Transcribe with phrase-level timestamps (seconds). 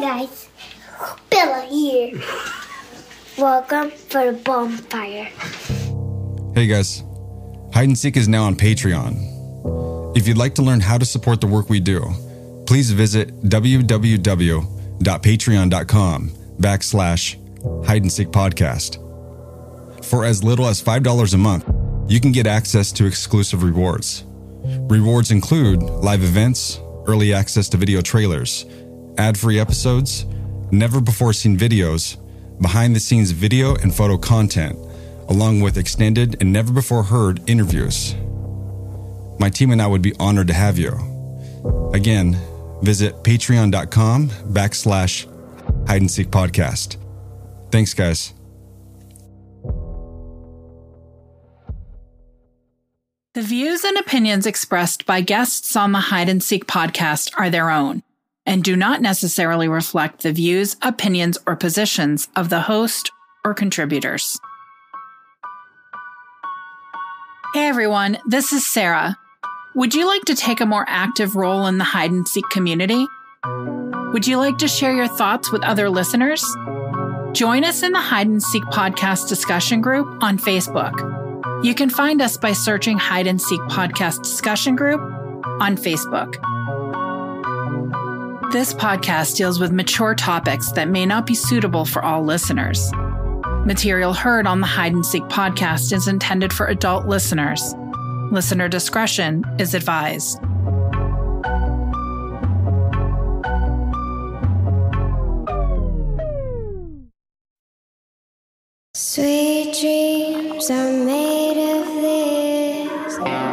[0.00, 0.48] guys,
[1.28, 2.20] Bella here.
[3.38, 5.24] Welcome for the bonfire.
[6.54, 7.04] Hey guys,
[7.74, 10.16] Hide and Seek is now on Patreon.
[10.16, 12.00] If you'd like to learn how to support the work we do,
[12.66, 20.04] please visit www.patreon.com backslash hide and seek podcast.
[20.04, 21.70] For as little as $5 a month,
[22.08, 24.24] you can get access to exclusive rewards.
[24.64, 28.66] Rewards include live events, early access to video trailers,
[29.18, 30.26] ad free episodes,
[30.70, 32.16] never before seen videos,
[32.60, 34.78] behind the scenes video and photo content,
[35.28, 38.14] along with extended and never before heard interviews.
[39.38, 40.92] My team and I would be honored to have you.
[41.94, 42.36] Again,
[42.82, 45.26] visit patreon.com backslash
[45.88, 46.96] hide and seek podcast.
[47.70, 48.34] Thanks, guys.
[53.32, 57.70] The views and opinions expressed by guests on the Hide and Seek podcast are their
[57.70, 58.02] own
[58.50, 63.12] and do not necessarily reflect the views, opinions, or positions of the host
[63.44, 64.40] or contributors.
[67.54, 69.16] Hey everyone, this is Sarah.
[69.76, 73.06] Would you like to take a more active role in the hide and seek community?
[74.12, 76.44] Would you like to share your thoughts with other listeners?
[77.32, 81.64] Join us in the Hide and Seek podcast discussion group on Facebook.
[81.64, 85.00] You can find us by searching Hide and Seek Podcast Discussion Group
[85.60, 86.34] on Facebook.
[88.50, 92.90] This podcast deals with mature topics that may not be suitable for all listeners.
[93.64, 97.76] Material heard on the Hide and Seek podcast is intended for adult listeners.
[98.32, 100.40] Listener discretion is advised.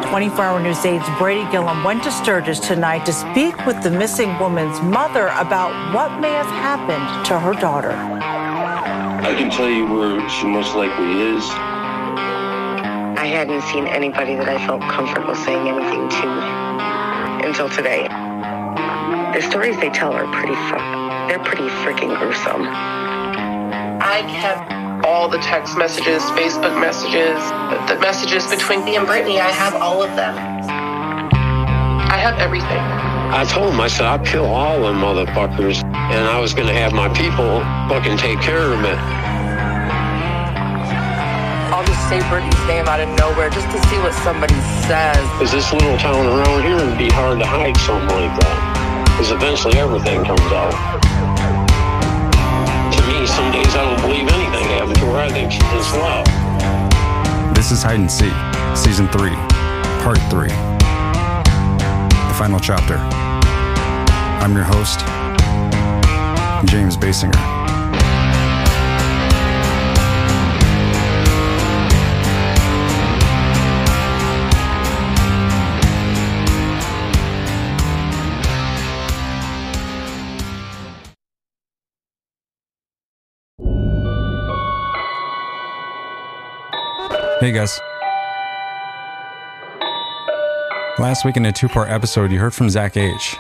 [0.10, 4.40] 24 Hour News 8's Brady Gillum went to Sturgis tonight to speak with the missing
[4.40, 7.92] woman's mother about what may have happened to her daughter.
[7.92, 11.44] I can tell you where she most likely is.
[13.20, 18.08] I hadn't seen anybody that I felt comfortable saying anything to until today.
[19.36, 22.64] The stories they tell are pretty fu- they're pretty freaking gruesome.
[24.00, 24.72] I kept
[25.08, 27.40] all the text messages, Facebook messages,
[27.72, 29.40] the, the messages between me and Brittany.
[29.40, 30.36] I have all of them.
[30.36, 32.84] I have everything.
[33.32, 36.74] I told him, I said, I'll kill all them motherfuckers, and I was going to
[36.74, 39.00] have my people fucking take care of it.
[41.72, 44.60] I'll just say Brittany's name out of nowhere just to see what somebody
[44.92, 45.24] says.
[45.40, 49.08] Because this little town around here would be hard to hide something like that.
[49.16, 51.07] Because eventually everything comes out.
[55.50, 56.26] She's just love.
[57.56, 58.34] This is Hide and Seek,
[58.76, 59.30] Season 3,
[60.04, 60.50] Part 3.
[62.28, 62.98] The final chapter.
[64.44, 65.00] I'm your host,
[66.70, 67.57] James Baysinger.
[87.40, 87.80] Hey guys.
[90.98, 93.36] Last week in a two part episode, you heard from Zach H.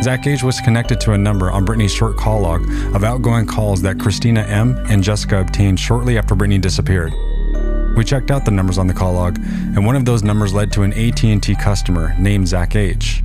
[0.00, 2.62] Zach H was connected to a number on Brittany's short call log
[2.94, 4.78] of outgoing calls that Christina M.
[4.88, 7.12] and Jessica obtained shortly after Brittany disappeared.
[7.94, 10.72] We checked out the numbers on the call log, and one of those numbers led
[10.72, 13.22] to an AT&T customer named Zach H.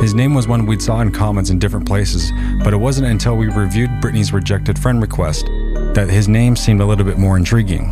[0.00, 2.30] His name was one we'd saw in comments in different places,
[2.62, 5.48] but it wasn't until we reviewed Brittany's rejected friend request
[5.94, 7.90] that his name seemed a little bit more intriguing.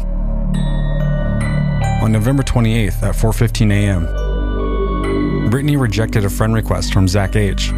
[2.02, 7.72] On November 28th at 4:15 a.m., Brittany rejected a friend request from Zach H.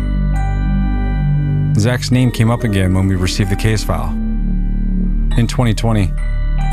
[1.78, 4.10] Zach's name came up again when we received the case file.
[5.36, 6.10] In 2020,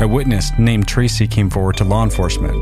[0.00, 2.54] a witness named Tracy came forward to law enforcement.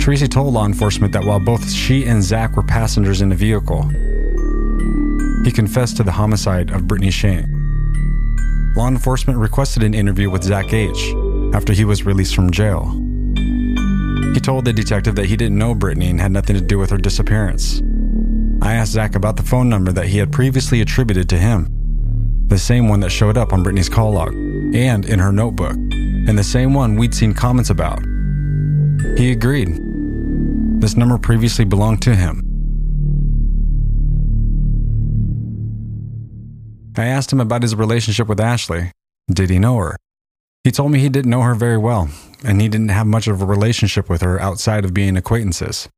[0.00, 3.82] Tracy told law enforcement that while both she and Zach were passengers in the vehicle,
[5.44, 7.55] he confessed to the homicide of Brittany Shane
[8.76, 11.14] law enforcement requested an interview with Zach H.
[11.54, 12.90] after he was released from jail.
[14.34, 16.90] He told the detective that he didn't know Brittany and had nothing to do with
[16.90, 17.80] her disappearance.
[18.60, 21.68] I asked Zach about the phone number that he had previously attributed to him,
[22.48, 26.38] the same one that showed up on Brittany's call log and in her notebook, and
[26.38, 28.00] the same one we'd seen comments about.
[29.16, 29.80] He agreed.
[30.80, 32.45] This number previously belonged to him.
[36.98, 38.92] I asked him about his relationship with Ashley.
[39.30, 39.96] Did he know her?
[40.64, 42.08] He told me he didn't know her very well,
[42.44, 45.88] and he didn't have much of a relationship with her outside of being acquaintances.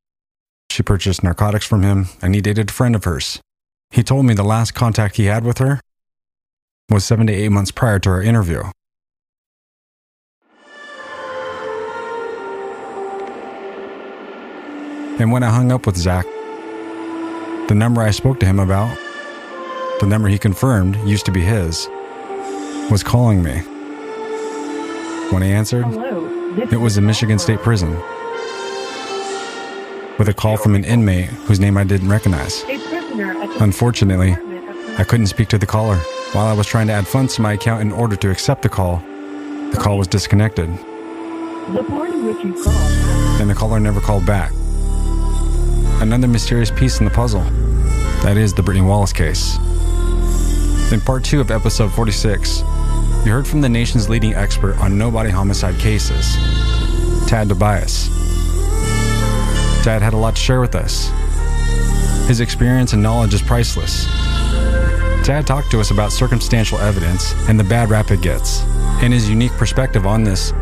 [0.71, 3.41] She purchased narcotics from him, and he dated a friend of hers.
[3.91, 5.81] He told me the last contact he had with her
[6.91, 8.63] was seven to eight months prior to our interview.
[15.19, 16.27] And when I hung up with Zach,
[17.69, 18.97] the number I spoke to him about,
[20.01, 21.89] the number he confirmed used to be his,
[22.91, 23.59] was calling me.
[25.31, 25.85] When I answered,
[26.73, 27.93] it was a Michigan State Prison
[30.19, 32.65] with a call from an inmate whose name I didn't recognize.
[33.61, 34.37] Unfortunately,
[34.99, 35.97] I couldn't speak to the caller.
[36.33, 38.69] While I was trying to add funds to my account in order to accept the
[38.69, 38.99] call,
[39.71, 40.69] the call was disconnected.
[40.69, 43.41] The party which you called.
[43.41, 44.53] And the caller never called back.
[46.01, 47.43] Another mysterious piece in the puzzle.
[48.23, 49.59] That is the Brittany Wallace case.
[50.91, 55.29] In part two of episode 46, you heard from the nation's leading expert on nobody
[55.29, 56.35] homicide cases,
[57.29, 58.09] Tad DiBiase.
[59.85, 61.11] Tad had a lot to share with us.
[62.27, 64.07] His experience and knowledge is priceless.
[65.27, 68.63] Tad talked to us about circumstantial evidence and the bad rap it gets,
[69.03, 70.53] and his unique perspective on this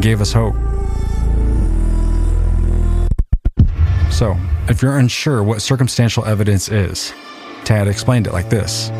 [0.00, 0.56] gave us hope.
[4.10, 4.36] So,
[4.68, 7.14] if you're unsure what circumstantial evidence is,
[7.62, 8.90] Tad explained it like this.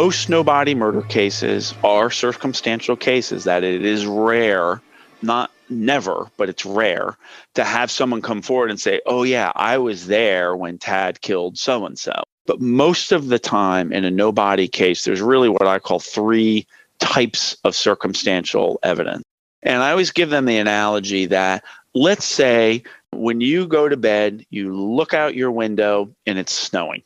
[0.00, 4.80] Most no body murder cases are circumstantial cases, that it is rare,
[5.22, 7.18] not never, but it's rare
[7.54, 11.58] to have someone come forward and say, Oh, yeah, I was there when Tad killed
[11.58, 12.12] so and so.
[12.46, 15.98] But most of the time in a no body case, there's really what I call
[15.98, 16.64] three
[17.00, 19.24] types of circumstantial evidence.
[19.64, 24.46] And I always give them the analogy that let's say when you go to bed,
[24.50, 27.02] you look out your window and it's snowing.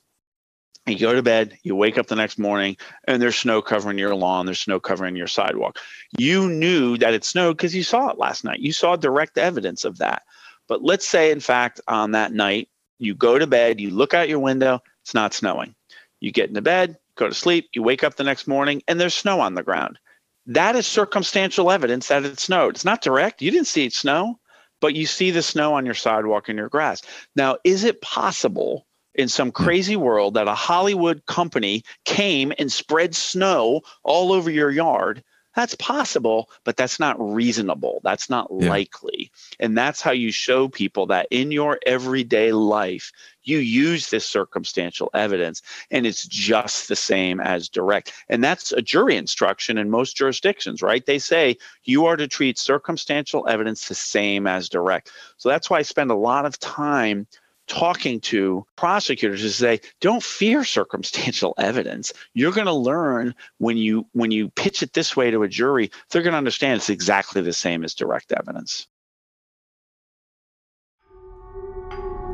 [0.87, 2.77] You go to bed, you wake up the next morning,
[3.07, 5.79] and there's snow covering your lawn, there's snow covering your sidewalk.
[6.19, 8.59] You knew that it snowed because you saw it last night.
[8.59, 10.23] You saw direct evidence of that.
[10.67, 12.69] But let's say, in fact, on that night,
[12.99, 15.75] you go to bed, you look out your window, it's not snowing.
[16.21, 19.15] You get into bed, go to sleep, you wake up the next morning, and there's
[19.15, 20.01] snow on the ground.
[20.47, 22.75] That is circumstantial evidence that it snowed.
[22.75, 23.41] It's not direct.
[23.41, 24.41] You didn't see it snow,
[24.81, 27.03] but you see the snow on your sidewalk and your grass.
[27.37, 33.15] Now, is it possible in some crazy world that a Hollywood company came and spread
[33.15, 35.23] snow all over your yard.
[35.55, 38.01] That's possible, but that's not reasonable.
[38.03, 38.69] That's not Yeah.
[38.69, 39.31] likely.
[39.61, 43.13] And that's how you show people that in your everyday life,
[43.43, 45.61] you use this circumstantial evidence
[45.91, 48.13] and it's just the same as direct.
[48.31, 51.05] And that's a jury instruction in most jurisdictions, right?
[51.05, 55.11] They say you are to treat circumstantial evidence the same as direct.
[55.37, 57.27] So that's why I spend a lot of time
[57.73, 64.07] talking to prosecutors to say don't fear circumstantial evidence you're going to learn when you
[64.13, 67.41] when you pitch it this way to a jury they're going to understand it's exactly
[67.41, 68.87] the same as direct evidence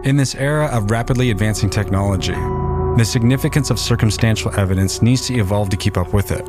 [0.05, 2.33] In this era of rapidly advancing technology,
[2.97, 6.43] the significance of circumstantial evidence needs to evolve to keep up with it.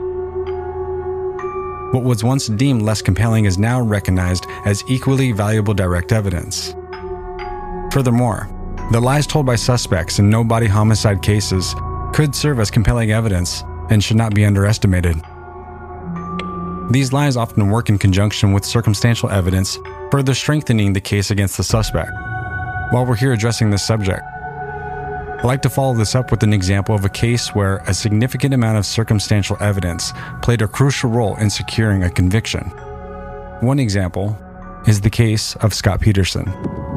[1.93, 6.75] What was once deemed less compelling is now recognized as equally valuable direct evidence.
[7.91, 8.47] Furthermore,
[8.91, 11.75] the lies told by suspects in no body homicide cases
[12.11, 15.15] could serve as compelling evidence and should not be underestimated.
[16.91, 19.77] These lies often work in conjunction with circumstantial evidence,
[20.09, 22.09] further strengthening the case against the suspect.
[22.89, 26.95] While we're here addressing this subject, I'd like to follow this up with an example
[26.95, 31.51] of a case where a significant amount of circumstantial evidence played a crucial role in
[31.51, 32.63] securing a conviction.
[33.61, 34.35] One example
[34.87, 36.88] is the case of Scott Peterson.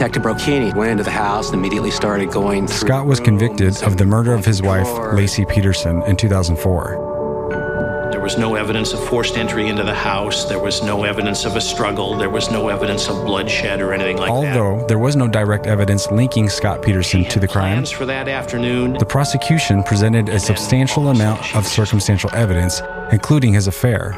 [0.00, 2.88] Detective Brocchini went into the house and immediately started going through.
[2.88, 5.12] Scott was convicted of the murder of his wife, Drawer.
[5.12, 8.08] Laci Peterson, in 2004.
[8.10, 10.46] There was no evidence of forced entry into the house.
[10.46, 12.16] There was no evidence of a struggle.
[12.16, 14.56] There was no evidence of bloodshed or anything like that.
[14.56, 18.94] Although there was no direct evidence linking Scott Peterson to the crime, for that afternoon.
[18.94, 22.80] the prosecution presented a substantial amount of circumstantial evidence,
[23.12, 24.12] including his affair,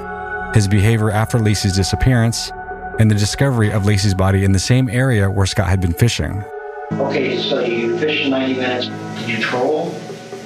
[0.54, 2.52] his behavior after Laci's disappearance,
[2.99, 6.44] and the discovery of Laci's body in the same area where Scott had been fishing.
[6.92, 8.87] Okay, so you fish 90 minutes.
[9.20, 9.94] Did you troll?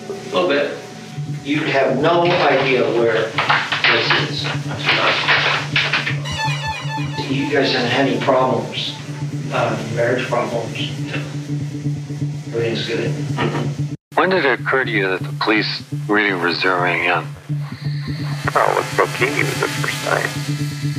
[0.08, 0.78] A little bit.
[1.42, 3.30] You'd have no idea where
[3.92, 4.44] this is.
[7.30, 8.94] You guys haven't had any problems,
[9.52, 10.78] uh, marriage problems.
[12.48, 13.10] Everything's good.
[14.14, 17.26] When did it occur to you that the police really were zeroing in?
[18.54, 20.95] Oh, with Brocchini was the first night.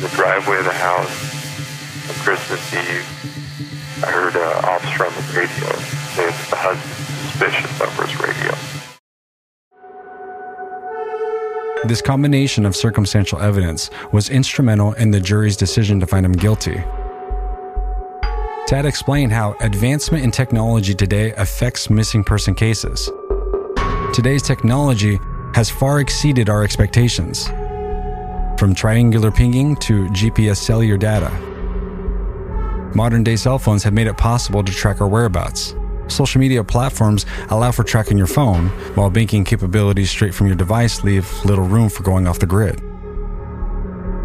[0.00, 3.04] The driveway of the house on Christmas Eve,
[4.02, 5.68] I heard uh, an officer on the radio
[6.14, 8.54] say that the husband's suspicious over his radio.
[11.86, 16.82] This combination of circumstantial evidence was instrumental in the jury's decision to find him guilty.
[18.66, 23.10] Tad explained how advancement in technology today affects missing person cases.
[24.14, 25.18] Today's technology
[25.54, 27.50] has far exceeded our expectations.
[28.60, 31.30] From triangular pinging to GPS cellular data.
[32.94, 35.74] Modern day cell phones have made it possible to track our whereabouts.
[36.08, 41.02] Social media platforms allow for tracking your phone, while banking capabilities straight from your device
[41.04, 42.78] leave little room for going off the grid.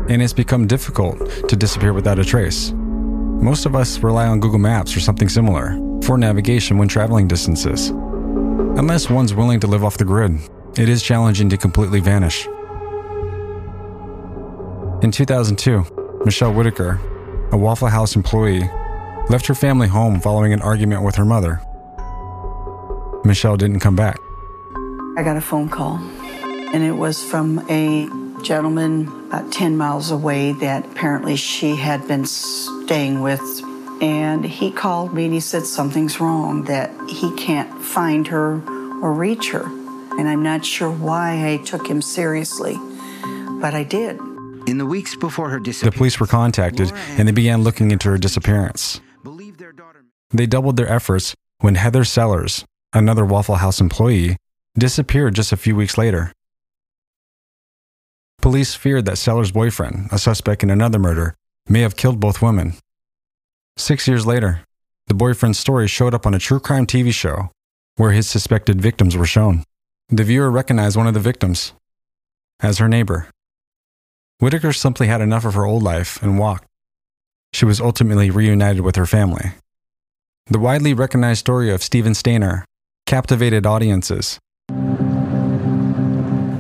[0.10, 2.74] And it's become difficult to disappear without a trace.
[2.76, 7.92] Most of us rely on Google Maps or something similar for navigation when traveling distances.
[7.92, 10.38] Unless one's willing to live off the grid,
[10.78, 12.50] it is challenging to completely vanish.
[15.02, 17.00] In 2002, Michelle Whitaker,
[17.52, 18.70] a Waffle House employee,
[19.30, 21.62] left her family home following an argument with her mother.
[23.26, 24.18] Michelle didn't come back.
[25.18, 25.98] I got a phone call,
[26.74, 28.08] and it was from a
[28.42, 33.42] gentleman about 10 miles away that apparently she had been staying with.
[34.02, 38.62] And he called me and he said something's wrong, that he can't find her
[39.02, 39.66] or reach her.
[40.18, 42.78] And I'm not sure why I took him seriously,
[43.60, 44.20] but I did.
[44.68, 48.10] In the weeks before her disappearance, The police were contacted and they began looking into
[48.10, 49.00] her disappearance.
[50.32, 54.38] They doubled their efforts when Heather Sellers, another Waffle House employee,
[54.78, 56.32] disappeared just a few weeks later.
[58.42, 61.36] Police feared that Sellers' boyfriend, a suspect in another murder,
[61.68, 62.76] may have killed both women.
[63.78, 64.62] Six years later,
[65.08, 67.50] the boyfriend's story showed up on a true crime TV show
[67.98, 69.64] where his suspected victims were shown.
[70.10, 71.74] The viewer recognized one of the victims
[72.60, 73.28] as her neighbor.
[74.40, 76.68] Whitaker simply had enough of her old life and walked.
[77.54, 79.52] She was ultimately reunited with her family.
[80.48, 82.66] The widely recognized story of Steven Stayner
[83.06, 84.38] captivated audiences.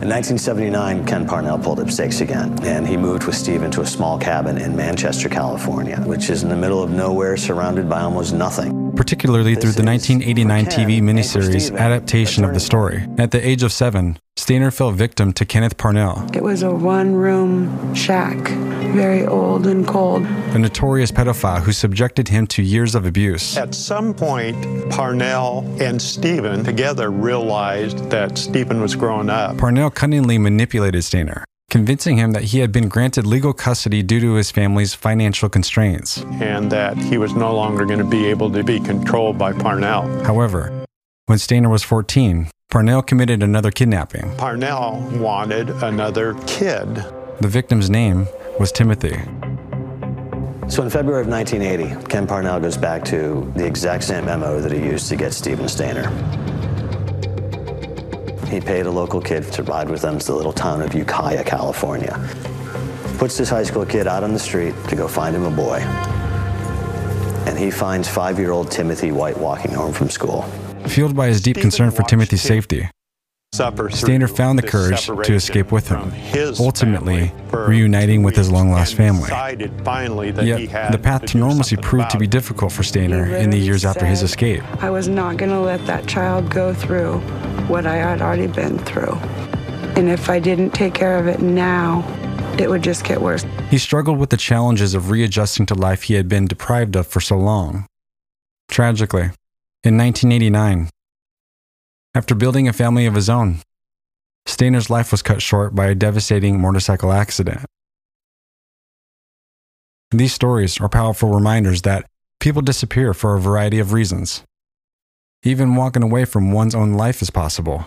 [0.05, 3.85] In 1979, Ken Parnell pulled up stakes again, and he moved with Steven to a
[3.85, 8.33] small cabin in Manchester, California, which is in the middle of nowhere, surrounded by almost
[8.33, 8.84] nothing.
[8.95, 13.05] Particularly through the 1989 TV miniseries adaptation of the story.
[13.17, 17.13] At the age of seven, Stayner fell victim to Kenneth Parnell, It was a one
[17.15, 18.37] room shack,
[18.93, 20.23] very old and cold.
[20.25, 23.57] a notorious pedophile who subjected him to years of abuse.
[23.57, 24.55] At some point,
[24.89, 29.57] Parnell and Steven together realized that Steven was growing up.
[29.57, 31.43] Parnell cunningly manipulated Stayner,
[31.75, 36.19] convincing him that he had been granted legal custody due to his family's financial constraints.
[36.39, 40.03] and that he was no longer going to be able to be controlled by Parnell.
[40.23, 40.71] However,
[41.25, 44.33] when Stayner was 14, Parnell committed another kidnapping.
[44.37, 46.87] Parnell wanted another kid.
[47.41, 48.25] The victim's name
[48.57, 49.19] was Timothy.
[50.69, 54.71] So in February of 1980, Ken Parnell goes back to the exact same MO that
[54.71, 56.07] he used to get Steven Stayner.
[58.55, 61.43] He paid a local kid to ride with them to the little town of Ukiah,
[61.43, 62.17] California.
[63.17, 65.79] Puts this high school kid out on the street to go find him a boy.
[67.47, 70.43] And he finds five year old Timothy White walking home from school.
[70.87, 73.04] Fueled by his deep concern for Timothy's safety, Suffer through
[73.57, 76.11] Stayner found the courage to escape with him,
[76.59, 79.29] ultimately reuniting with his long lost family.
[79.83, 82.83] finally that he Yet, had the path to to normalcy proved to be difficult for
[82.83, 84.63] Stayner in the years after his escape.
[84.83, 87.19] I was not going to let that child go through
[87.67, 89.13] what I had already been through.
[89.95, 92.03] And if I didn't take care of it now,
[92.59, 93.45] it would just get worse.
[93.69, 97.21] He struggled with the challenges of readjusting to life he had been deprived of for
[97.21, 97.85] so long.
[98.69, 99.31] Tragically,
[99.83, 100.89] in 1989,
[102.15, 103.59] after building a family of his own,
[104.45, 107.65] Stayner's life was cut short by a devastating motorcycle accident.
[110.11, 112.05] These stories are powerful reminders that
[112.39, 114.43] people disappear for a variety of reasons.
[115.43, 117.85] Even walking away from one's own life is possible.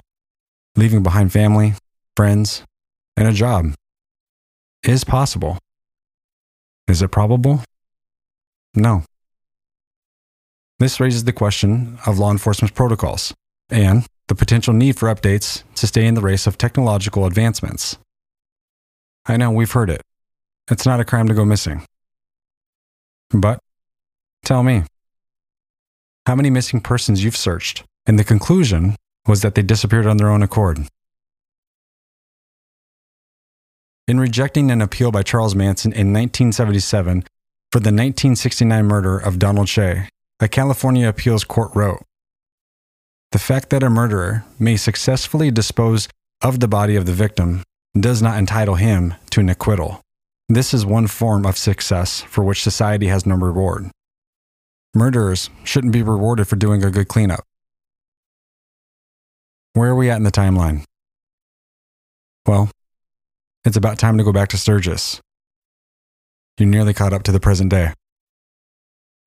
[0.77, 1.75] Leaving behind family,
[2.15, 2.65] friends,
[3.17, 3.73] and a job
[4.83, 5.59] is possible.
[6.87, 7.63] Is it probable?
[8.75, 9.05] No.
[10.79, 13.33] This raises the question of law enforcement protocols
[13.71, 17.99] and the potential need for updates to stay in the race of technological advancements.
[19.27, 20.03] I know we've heard it.
[20.71, 21.85] It's not a crime to go missing.
[23.31, 23.59] But
[24.45, 24.85] tell me,
[26.27, 30.29] how many missing persons you've searched, and the conclusion was that they disappeared on their
[30.29, 30.79] own accord?
[34.07, 37.23] In rejecting an appeal by Charles Manson in 1977
[37.73, 40.09] for the 1969 murder of Donald Shea,
[40.41, 42.03] a California appeals court wrote
[43.33, 46.09] The fact that a murderer may successfully dispose
[46.41, 47.63] of the body of the victim
[47.99, 50.01] does not entitle him to an acquittal.
[50.49, 53.91] This is one form of success for which society has no reward.
[54.95, 57.45] Murderers shouldn't be rewarded for doing a good cleanup.
[59.75, 60.85] Where are we at in the timeline?
[62.47, 62.71] Well,
[63.67, 65.21] it's about time to go back to Sturgis.
[66.57, 67.93] You're nearly caught up to the present day.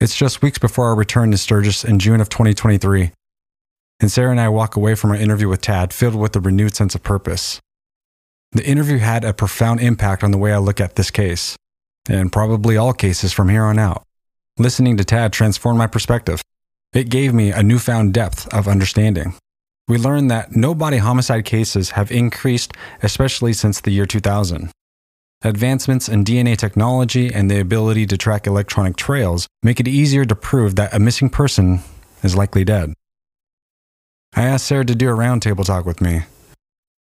[0.00, 3.12] It's just weeks before our return to Sturgis in June of 2023.
[4.02, 6.74] And Sarah and I walk away from our interview with Tad filled with a renewed
[6.74, 7.60] sense of purpose.
[8.50, 11.56] The interview had a profound impact on the way I look at this case,
[12.08, 14.02] and probably all cases from here on out.
[14.58, 16.42] Listening to Tad transformed my perspective.
[16.92, 19.34] It gave me a newfound depth of understanding.
[19.86, 22.72] We learned that no body homicide cases have increased,
[23.04, 24.72] especially since the year 2000.
[25.42, 30.34] Advancements in DNA technology and the ability to track electronic trails make it easier to
[30.34, 31.82] prove that a missing person
[32.24, 32.94] is likely dead.
[34.34, 36.22] I asked Sarah to do a roundtable talk with me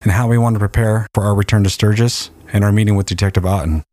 [0.01, 3.05] and how we want to prepare for our return to Sturgis and our meeting with
[3.05, 3.83] Detective Otten.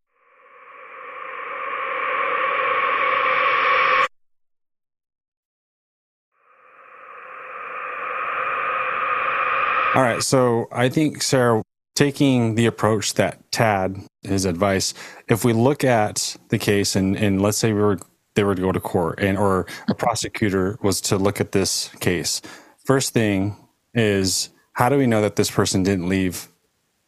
[9.94, 11.62] All right, so I think Sarah
[11.94, 14.94] taking the approach that Tad, his advice,
[15.28, 17.98] if we look at the case and, and let's say we were
[18.34, 21.88] they were to go to court and or a prosecutor was to look at this
[22.00, 22.40] case,
[22.88, 23.54] first thing
[23.92, 26.48] is how do we know that this person didn't leave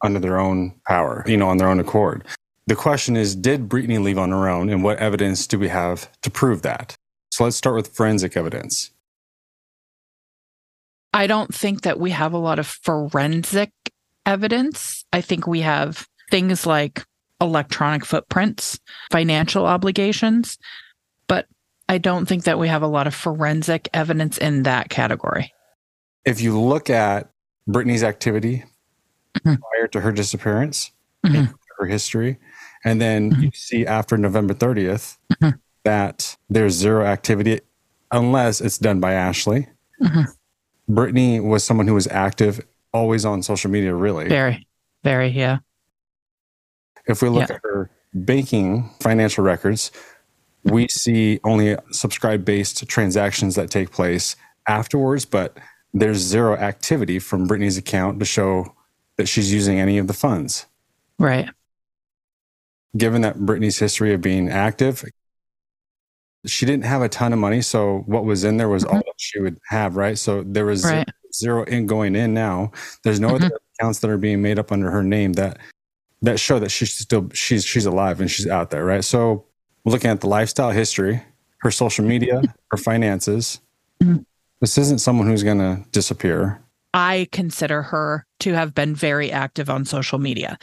[0.03, 2.23] under their own power, you know, on their own accord?
[2.67, 6.07] The question is, did Brittany leave on her own, and what evidence do we have
[6.21, 6.95] to prove that?
[7.31, 8.91] So let's start with forensic evidence.
[11.13, 13.71] I don't think that we have a lot of forensic
[14.25, 15.03] evidence.
[15.11, 17.03] I think we have things like
[17.41, 18.79] electronic footprints,
[19.11, 20.59] financial obligations,
[21.27, 21.47] but
[21.89, 25.51] I don't think that we have a lot of forensic evidence in that category.
[26.25, 27.31] If you look at
[27.67, 28.63] Brittany's activity
[29.37, 29.55] mm-hmm.
[29.55, 30.91] prior to her disappearance,
[31.25, 31.51] mm-hmm.
[31.79, 32.37] her history,
[32.83, 33.43] and then mm-hmm.
[33.43, 35.57] you see after November 30th mm-hmm.
[35.83, 37.61] that there's zero activity
[38.11, 39.67] unless it's done by Ashley.
[40.01, 40.93] Mm-hmm.
[40.93, 42.61] Brittany was someone who was active
[42.93, 44.27] always on social media, really.
[44.27, 44.67] Very,
[45.03, 45.59] very, yeah.
[47.07, 47.55] If we look yeah.
[47.55, 49.91] at her banking financial records,
[50.63, 54.35] we see only subscribe based transactions that take place
[54.67, 55.57] afterwards, but
[55.93, 58.75] there's zero activity from Brittany's account to show
[59.17, 60.65] that she's using any of the funds.
[61.19, 61.49] Right.
[62.95, 65.03] Given that Brittany's history of being active,
[66.45, 67.61] she didn't have a ton of money.
[67.61, 68.95] So what was in there was mm-hmm.
[68.95, 70.17] all that she would have, right?
[70.17, 72.71] So there was right zero in going in now.
[73.03, 73.45] There's no mm-hmm.
[73.45, 75.59] other accounts that are being made up under her name that
[76.21, 79.03] that show that she's still she's she's alive and she's out there, right?
[79.03, 79.45] So
[79.85, 81.23] looking at the lifestyle history,
[81.59, 83.59] her social media, her finances.
[84.01, 84.23] Mm-hmm.
[84.61, 86.61] This isn't someone who's going to disappear.
[86.93, 90.57] I consider her to have been very active on social media.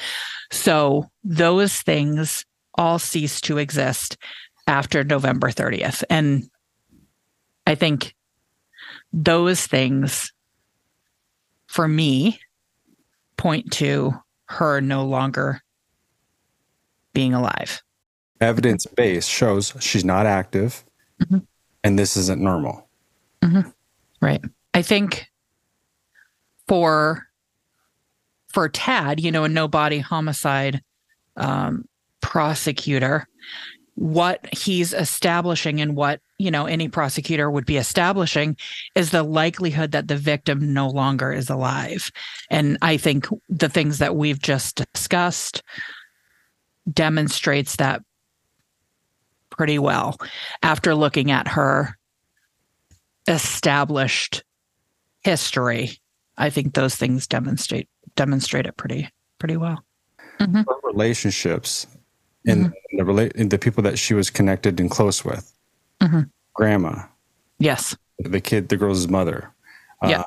[0.53, 4.17] So those things all cease to exist
[4.67, 6.05] after November 30th.
[6.09, 6.49] And
[7.67, 8.15] I think
[9.13, 10.33] those things
[11.67, 12.41] for me
[13.37, 14.15] point to
[14.47, 15.61] her no longer
[17.15, 17.83] being alive.
[18.41, 20.85] Evidence base shows she's not active
[21.21, 21.39] mm-hmm.
[21.83, 22.89] and this isn't normal.
[23.43, 23.71] Mm-hmm.
[24.21, 24.41] Right.
[24.75, 25.29] I think
[26.67, 27.25] for
[28.53, 30.83] for Tad, you know, a no body homicide
[31.37, 31.85] um,
[32.21, 33.29] prosecutor,
[33.99, 38.57] what he's establishing and what you know any prosecutor would be establishing
[38.95, 42.13] is the likelihood that the victim no longer is alive
[42.49, 45.65] and i think the things that we've just discussed
[46.93, 48.01] demonstrates that
[49.51, 50.17] pretty well
[50.63, 51.99] after looking at her
[53.29, 54.43] established
[55.23, 55.99] history
[56.37, 59.85] i think those things demonstrate demonstrate it pretty pretty well
[60.41, 60.63] mm-hmm.
[60.87, 61.87] relationships
[62.47, 62.97] and mm-hmm.
[62.97, 65.53] the relate the people that she was connected and close with.
[66.01, 66.23] Mm-hmm.
[66.55, 67.05] Grandma.
[67.59, 67.97] Yes.
[68.19, 69.53] The kid, the girl's mother.
[70.03, 70.21] Yeah.
[70.21, 70.25] Uh,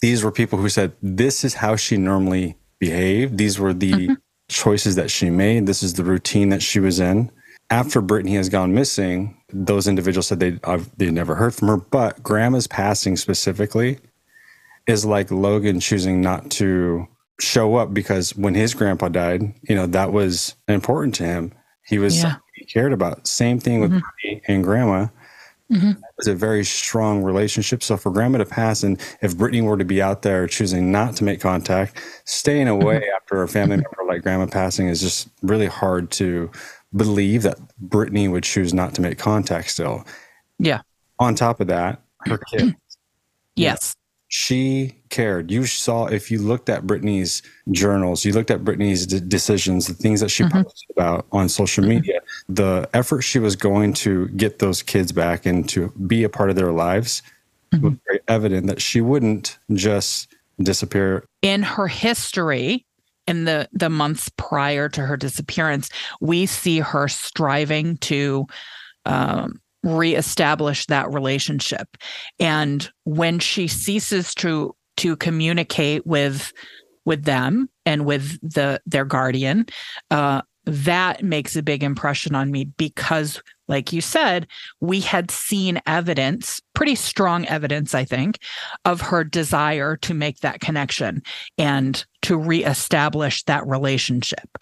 [0.00, 3.36] these were people who said this is how she normally behaved.
[3.36, 4.14] These were the mm-hmm.
[4.48, 5.66] choices that she made.
[5.66, 7.30] This is the routine that she was in.
[7.68, 11.76] After Brittany has gone missing, those individuals said they uh, they never heard from her.
[11.76, 13.98] But Grandma's passing specifically
[14.86, 17.06] is like Logan choosing not to
[17.40, 21.52] show up because when his grandpa died, you know, that was important to him.
[21.86, 22.36] He was yeah.
[22.54, 23.26] he cared about.
[23.26, 24.38] Same thing with mm-hmm.
[24.48, 25.08] and grandma.
[25.72, 25.90] Mm-hmm.
[25.90, 27.82] It was a very strong relationship.
[27.82, 31.14] So for grandma to pass, and if Brittany were to be out there choosing not
[31.16, 33.16] to make contact, staying away mm-hmm.
[33.16, 36.50] after a family member like grandma passing is just really hard to
[36.94, 40.04] believe that Brittany would choose not to make contact still.
[40.58, 40.82] Yeah.
[41.18, 42.74] On top of that, her kids.
[43.56, 43.94] yes
[44.32, 45.50] she cared.
[45.50, 49.92] You saw if you looked at Brittany's journals, you looked at Brittany's d- decisions, the
[49.92, 50.62] things that she mm-hmm.
[50.62, 51.94] posted about on social mm-hmm.
[51.94, 56.28] media, the effort she was going to get those kids back and to be a
[56.28, 57.22] part of their lives
[57.72, 57.84] mm-hmm.
[57.84, 61.24] was very evident that she wouldn't just disappear.
[61.42, 62.86] In her history,
[63.30, 65.88] in the the months prior to her disappearance,
[66.20, 68.46] we see her striving to
[69.06, 71.96] um, reestablish that relationship.
[72.40, 76.52] And when she ceases to to communicate with
[77.04, 79.66] with them and with the their guardian,
[80.10, 84.46] uh, that makes a big impression on me because like you said
[84.80, 88.38] we had seen evidence pretty strong evidence i think
[88.84, 91.22] of her desire to make that connection
[91.56, 94.58] and to reestablish that relationship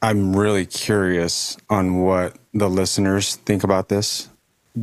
[0.00, 4.28] I'm really curious on what the listeners think about this.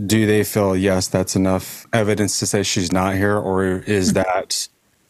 [0.06, 4.68] Do they feel yes, that's enough evidence to say she's not here, or is that,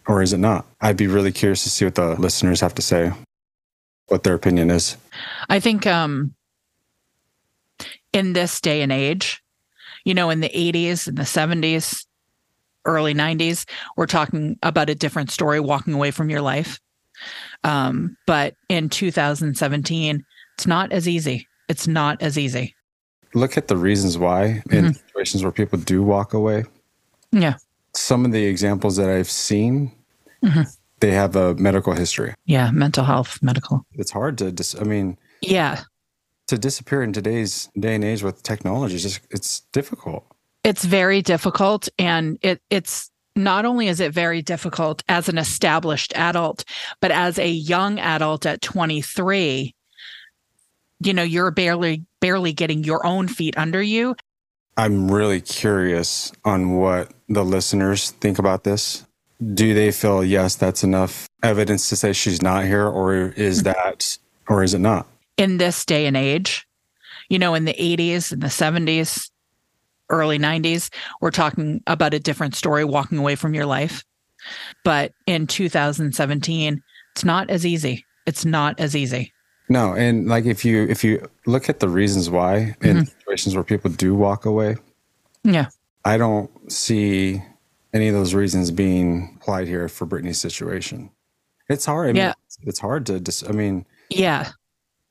[0.07, 0.67] or is it not?
[0.79, 3.11] I'd be really curious to see what the listeners have to say,
[4.07, 4.95] what their opinion is.
[5.49, 6.35] I think um,
[8.15, 9.43] in this day and age,
[10.05, 12.05] you know, in the 80s and the 70s,
[12.85, 13.65] early 90s,
[13.97, 16.79] we're talking about a different story walking away from your life.
[17.65, 20.23] Um, but in 2017,
[20.55, 21.47] it's not as easy.
[21.67, 22.73] It's not as easy.
[23.33, 26.63] Look at the reasons why in situations where people do walk away.
[27.33, 27.55] Yeah.
[27.93, 29.91] Some of the examples that I've seen,
[30.43, 30.65] Mhm.
[31.01, 32.33] they have a medical history.
[32.45, 32.71] Yeah.
[32.71, 33.85] Mental health, medical.
[33.93, 35.81] It's hard to, dis- I mean, Yeah.
[36.47, 40.25] To disappear in today's day and age with technology, is just it's difficult.
[40.63, 41.89] It's very difficult.
[41.99, 46.63] And it, it's not only is it very difficult as an established adult,
[47.01, 49.75] but as a young adult at 23,
[51.01, 54.15] you know, you're barely, barely getting your own feet under you.
[54.77, 59.05] I'm really curious on what the listeners think about this.
[59.53, 63.73] Do they feel yes, that's enough evidence to say she's not here, or is mm-hmm.
[63.73, 65.07] that, or is it not?
[65.37, 66.65] In this day and age,
[67.29, 69.29] you know, in the 80s and the 70s,
[70.09, 70.89] early 90s,
[71.21, 74.03] we're talking about a different story walking away from your life.
[74.83, 76.81] But in 2017,
[77.13, 78.05] it's not as easy.
[78.25, 79.31] It's not as easy.
[79.67, 83.07] No, and like if you if you look at the reasons why in Mhm.
[83.19, 84.77] situations where people do walk away,
[85.43, 85.69] Yeah.
[86.03, 87.41] I don't see
[87.91, 91.09] any of those reasons being applied here for Brittany's situation.
[91.67, 92.09] It's hard.
[92.09, 92.33] I mean, Yeah.
[92.45, 94.51] it's, it's hard to dis- I mean, Yeah.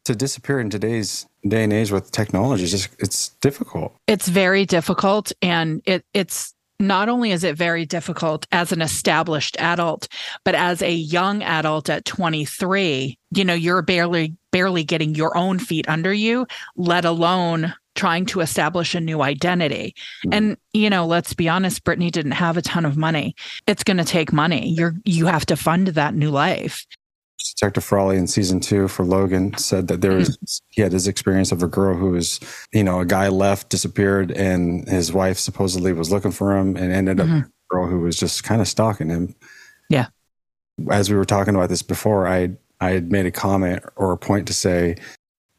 [0.04, 3.94] To disappear in today's day and age with technology is just it's difficult.
[4.06, 5.32] It's very difficult.
[5.42, 10.08] And it, it's not only is it very difficult as an established adult,
[10.44, 15.58] but as a young adult at 23, you know, you're barely, barely getting your own
[15.58, 19.94] feet under you, let alone trying to establish a new identity.
[20.24, 20.32] Hmm.
[20.32, 23.36] And, you know, let's be honest, Brittany didn't have a ton of money.
[23.66, 24.68] It's going to take money.
[24.68, 26.86] You're, you have to fund that new life.
[27.50, 30.38] Detective Frawley in season two for Logan said that there was
[30.70, 32.40] he had his experience of a girl who was,
[32.72, 36.92] you know, a guy left, disappeared, and his wife supposedly was looking for him and
[36.92, 37.44] ended up Mhm.
[37.44, 39.34] a girl who was just kind of stalking him.
[39.90, 40.06] Yeah.
[40.90, 44.18] As we were talking about this before, I I had made a comment or a
[44.18, 44.96] point to say,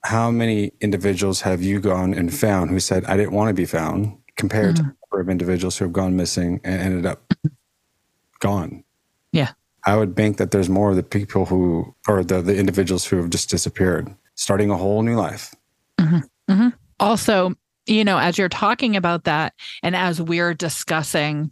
[0.03, 3.65] how many individuals have you gone and found who said I didn't want to be
[3.65, 7.33] found, compared to the number of individuals who have gone missing and ended up
[8.39, 8.83] gone.
[9.31, 9.51] Yeah.
[9.85, 13.17] I would think that there's more of the people who, or the, the individuals who
[13.17, 15.53] have just disappeared, starting a whole new life.
[15.99, 16.69] hmm
[16.99, 17.53] Also,
[17.85, 21.51] you know, as you're talking about that, and as we're discussing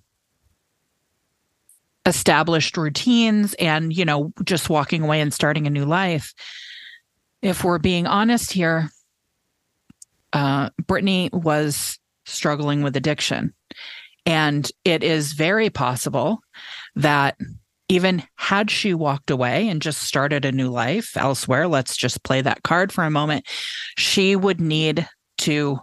[2.05, 6.33] established routines and, you know, just walking away and starting a new life,
[7.41, 8.89] if we're being honest here,
[10.33, 13.53] uh, Brittany was struggling with addiction.
[14.25, 16.39] And it is very possible
[16.95, 17.37] that
[17.93, 22.41] even had she walked away and just started a new life elsewhere, let's just play
[22.41, 23.45] that card for a moment,
[23.97, 25.79] she would need to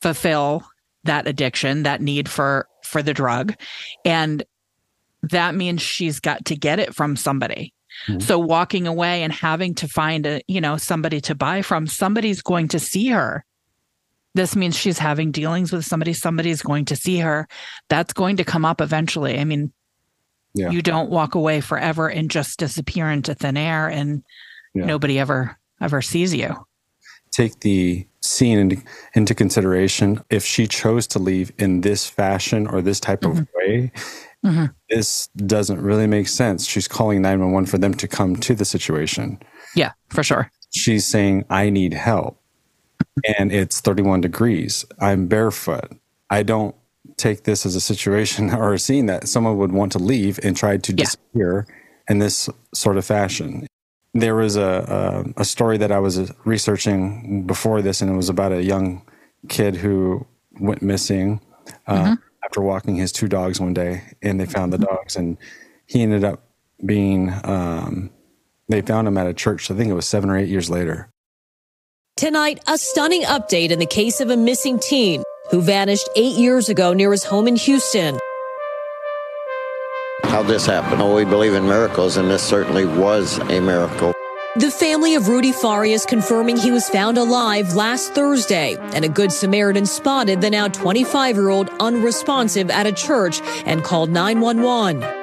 [0.00, 0.64] fulfill
[1.02, 3.54] that addiction, that need for for the drug.
[4.04, 4.44] And
[5.22, 7.74] that means she's got to get it from somebody.
[8.06, 8.20] Mm-hmm.
[8.20, 12.40] So walking away and having to find a, you know, somebody to buy from, somebody's
[12.40, 13.44] going to see her.
[14.34, 17.48] This means she's having dealings with somebody, somebody's going to see her.
[17.88, 19.38] That's going to come up eventually.
[19.38, 19.72] I mean,
[20.54, 20.70] Yeah.
[20.70, 24.22] you don't walk away forever and just disappear into thin air and
[24.74, 24.84] Yeah.
[24.86, 26.54] nobody ever ever sees you.
[27.32, 28.82] Take the scene into,
[29.14, 30.22] into consideration.
[30.30, 33.90] If she chose to leave in this fashion or this type of way,
[34.44, 34.72] Mhm.
[34.90, 36.66] this doesn't really make sense.
[36.66, 39.38] She's calling 911 for them to come to the situation.
[39.74, 40.50] Yeah, for sure.
[40.74, 42.38] She's saying, I need help.
[43.38, 44.84] And it's 31 degrees.
[45.00, 45.92] I'm barefoot.
[46.30, 46.74] I don't
[47.16, 50.56] take this as a situation or a scene that someone would want to leave and
[50.56, 51.66] try to disappear
[52.08, 53.66] in this sort of fashion.
[54.14, 58.28] There was a, a, a story that I was researching before this, and it was
[58.28, 59.02] about a young
[59.48, 60.26] kid who
[60.60, 61.40] went missing
[61.86, 65.38] uh, after walking his two dogs one day, and they found the dogs, and
[65.86, 66.42] he ended up
[66.84, 67.32] being.
[67.44, 68.10] Um,
[68.68, 69.70] they found him at a church.
[69.70, 71.11] I think it was seven or eight years later,
[72.22, 76.68] Tonight, a stunning update in the case of a missing teen who vanished eight years
[76.68, 78.16] ago near his home in Houston.
[80.22, 81.02] How'd this happened?
[81.02, 84.12] Oh, we believe in miracles, and this certainly was a miracle.
[84.54, 89.32] The family of Rudy Farias confirming he was found alive last Thursday, and a Good
[89.32, 95.21] Samaritan spotted the now 25 year old unresponsive at a church and called 911.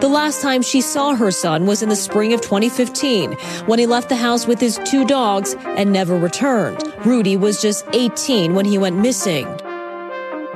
[0.00, 3.32] The last time she saw her son was in the spring of 2015
[3.66, 6.80] when he left the house with his two dogs and never returned.
[7.04, 9.46] Rudy was just 18 when he went missing.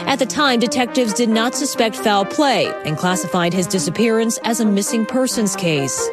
[0.06, 4.64] At the time, detectives did not suspect foul play and classified his disappearance as a
[4.64, 6.08] missing persons case.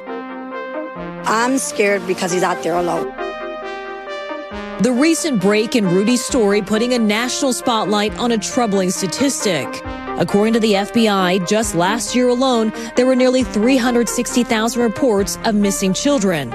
[1.26, 3.29] I'm scared because he's out there alone.
[4.82, 9.68] The recent break in Rudy's story putting a national spotlight on a troubling statistic.
[10.18, 15.92] According to the FBI, just last year alone, there were nearly 360,000 reports of missing
[15.92, 16.54] children.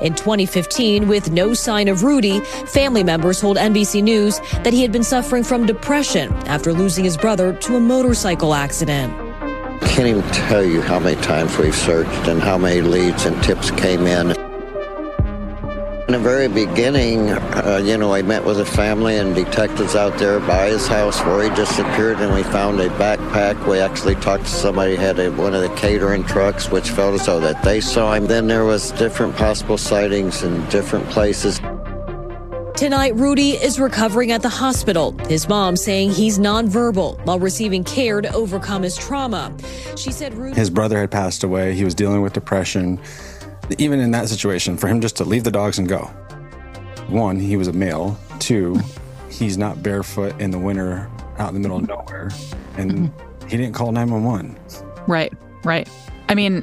[0.00, 4.92] In 2015, with no sign of Rudy, family members told NBC News that he had
[4.92, 9.12] been suffering from depression after losing his brother to a motorcycle accident.
[9.42, 13.42] I Can't even tell you how many times we've searched and how many leads and
[13.42, 14.51] tips came in.
[16.12, 20.18] In the very beginning, uh, you know, I met with a family and detectives out
[20.18, 23.66] there by his house where he disappeared, and we found a backpack.
[23.66, 27.14] We actually talked to somebody who had a, one of the catering trucks, which felt
[27.14, 28.26] as though that they saw him.
[28.26, 31.62] Then there was different possible sightings in different places.
[32.76, 35.16] Tonight, Rudy is recovering at the hospital.
[35.28, 39.56] His mom saying he's nonverbal while receiving care to overcome his trauma.
[39.96, 40.56] She said Rudy.
[40.56, 41.74] His brother had passed away.
[41.74, 43.00] He was dealing with depression.
[43.78, 46.04] Even in that situation, for him just to leave the dogs and go.
[47.08, 48.18] One, he was a male.
[48.38, 48.80] Two,
[49.28, 52.30] he's not barefoot in the winter out in the middle of nowhere.
[52.76, 53.48] And mm-hmm.
[53.48, 54.58] he didn't call 911.
[55.06, 55.32] Right,
[55.64, 55.88] right.
[56.28, 56.62] I mean,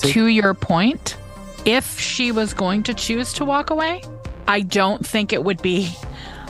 [0.00, 1.16] to your point,
[1.64, 4.02] if she was going to choose to walk away,
[4.48, 5.94] I don't think it would be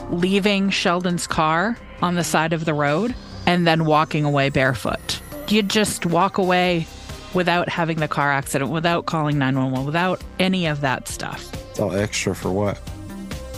[0.09, 3.15] leaving Sheldon's car on the side of the road
[3.45, 5.21] and then walking away barefoot.
[5.47, 6.87] You'd just walk away
[7.33, 11.53] without having the car accident, without calling 911, without any of that stuff.
[11.71, 12.79] It's all extra for what?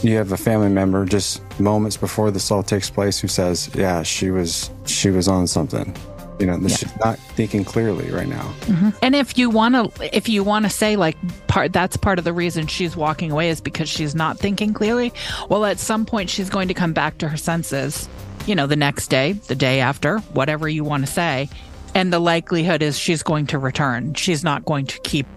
[0.02, 4.02] You have a family member just moments before this all takes place who says, "Yeah,
[4.04, 5.94] she was she was on something."
[6.40, 6.70] You know, Yeah.
[6.74, 8.44] she's not thinking clearly right now.
[8.62, 8.90] Mm-hmm.
[9.02, 12.24] And if you want to, if you want to say like part, that's part of
[12.24, 15.12] the reason she's walking away is because she's not thinking clearly.
[15.50, 18.08] Well, at some point she's going to come back to her senses.
[18.46, 21.50] You know, the next day, the day after, whatever you want to say,
[21.96, 24.14] and the likelihood is she's going to return.
[24.14, 25.28] She's not going to keep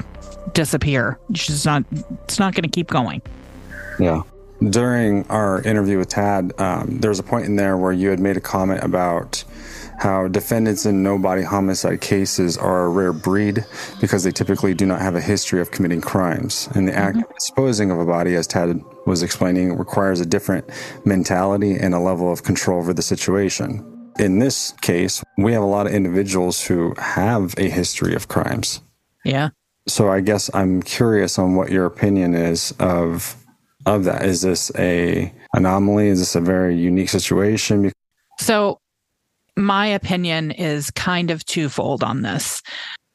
[0.52, 1.18] disappear.
[1.34, 1.84] She's not.
[2.24, 3.22] It's not going to keep going.
[3.98, 4.22] Yeah.
[4.70, 8.20] During our interview with Tad, um, there was a point in there where you had
[8.20, 9.42] made a comment about
[9.98, 13.64] how defendants in no body homicide cases are a rare breed
[14.00, 16.68] because they typically do not have a history of committing crimes.
[16.74, 20.68] And the act of disposing of a body, as Tad was explaining, requires a different
[21.04, 23.91] mentality and a level of control over the situation.
[24.18, 28.80] In this case, we have a lot of individuals who have a history of crimes.
[29.24, 29.50] Yeah.
[29.88, 33.36] So I guess I'm curious on what your opinion is of
[33.86, 34.24] of that.
[34.24, 36.08] Is this a anomaly?
[36.08, 37.92] Is this a very unique situation?
[38.38, 38.80] So,
[39.56, 42.62] my opinion is kind of twofold on this.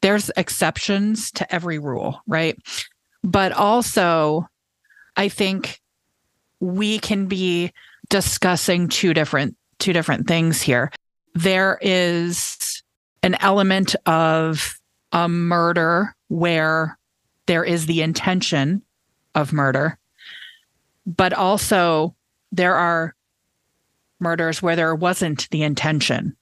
[0.02, 2.56] There's exceptions to every rule, right?
[3.24, 4.46] But also,
[5.16, 5.80] I think
[6.60, 7.72] we can be
[8.08, 10.90] discussing two different two different things here.
[11.34, 12.82] There is
[13.22, 14.78] an element of
[15.12, 16.98] a murder where
[17.46, 18.82] there is the intention
[19.34, 19.98] of murder,
[21.06, 22.14] but also
[22.52, 23.14] there are
[24.20, 26.36] murders where there wasn't the intention.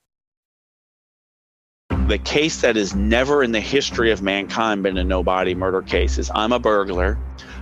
[2.09, 5.83] The case that is never in the history of mankind been a no body murder
[5.83, 7.19] case is I'm a burglar.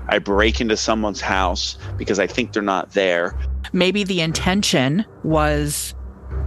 [0.08, 3.38] I break into someone's house because I think they're not there.
[3.74, 5.94] Maybe the intention was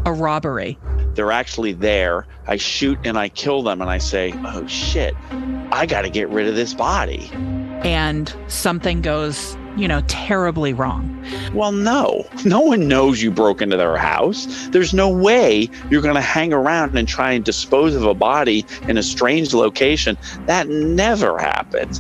[0.06, 0.80] a robbery.
[1.14, 2.26] They're actually there.
[2.48, 5.14] I shoot and I kill them and I say, oh shit,
[5.72, 7.30] I got to get rid of this body.
[7.84, 11.24] and something goes, you know, terribly wrong.
[11.54, 12.26] Well, no.
[12.46, 14.68] No one knows you broke into their house.
[14.70, 18.66] There's no way you're going to hang around and try and dispose of a body
[18.88, 20.18] in a strange location.
[20.48, 22.00] That never happens.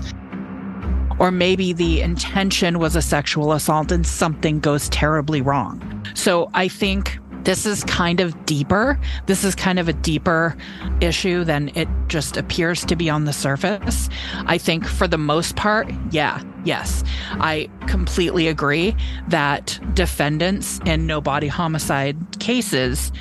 [1.19, 6.05] Or maybe the intention was a sexual assault and something goes terribly wrong.
[6.13, 8.99] So I think this is kind of deeper.
[9.25, 10.57] This is kind of a deeper
[10.99, 14.09] issue than it just appears to be on the surface.
[14.45, 17.05] I think for the most part, yeah, yes.
[17.35, 18.97] I completely agree
[19.29, 23.13] that defendants in no body homicide cases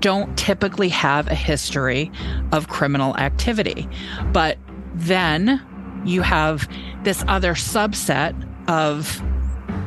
[0.00, 2.10] don't typically have a history
[2.52, 3.86] of criminal activity.
[4.32, 4.56] But
[4.94, 5.60] then
[6.06, 6.68] you have
[7.04, 8.34] this other subset
[8.68, 9.22] of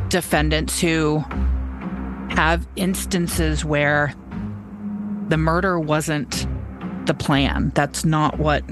[0.10, 1.20] defendants who
[2.30, 4.14] have instances where
[5.28, 6.48] the murder wasn't
[7.08, 7.72] the plan.
[7.76, 8.64] That's not what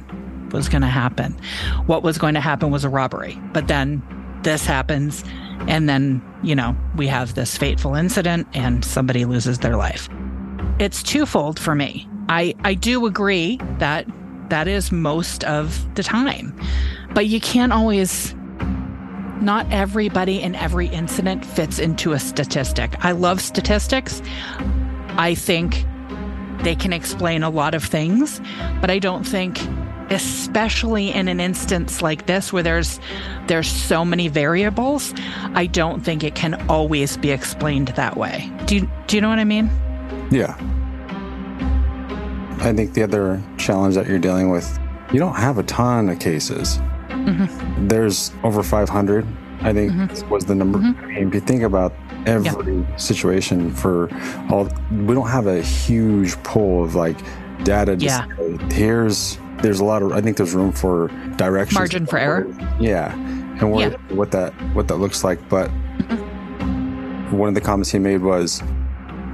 [0.52, 1.38] was going to happen.
[1.86, 3.40] What was going to happen was a robbery.
[3.52, 4.04] But then
[4.44, 5.24] this happens,
[5.68, 10.08] and then, you know, we have this fateful incident and somebody loses their life.
[10.80, 12.08] It's twofold for me.
[12.30, 14.06] I, I do agree that
[14.50, 16.58] that is most of the time,
[17.14, 18.34] but you can't always
[19.42, 22.96] not everybody in every incident fits into a statistic.
[23.04, 24.22] I love statistics.
[25.18, 25.86] I think
[26.62, 28.42] they can explain a lot of things,
[28.82, 29.60] but I don't think
[30.10, 33.00] especially in an instance like this where there's
[33.48, 35.14] there's so many variables,
[35.54, 38.52] I don't think it can always be explained that way.
[38.66, 39.70] Do you do you know what I mean?
[40.32, 40.58] Yeah.
[42.66, 44.80] I think the other challenge that you're dealing with,
[45.14, 46.80] you don't have a ton of cases.
[47.10, 47.88] Mm-hmm.
[47.88, 49.26] There's over 500,
[49.62, 50.30] I think mm-hmm.
[50.30, 50.80] was the number.
[50.80, 51.06] Mm-hmm.
[51.06, 51.94] I mean, if you think about
[52.26, 52.96] every yeah.
[52.96, 54.10] situation for
[54.50, 57.18] all, we don't have a huge pool of like
[57.64, 57.98] data.
[58.00, 58.26] yeah.
[58.72, 61.76] Here's, there's a lot of, I think there's room for direction.
[61.76, 62.48] Margin for error.
[62.80, 63.14] Yeah.
[63.14, 63.98] And what, yeah.
[64.16, 65.48] what that, what that looks like.
[65.50, 67.38] But mm-hmm.
[67.38, 68.64] one of the comments he made was,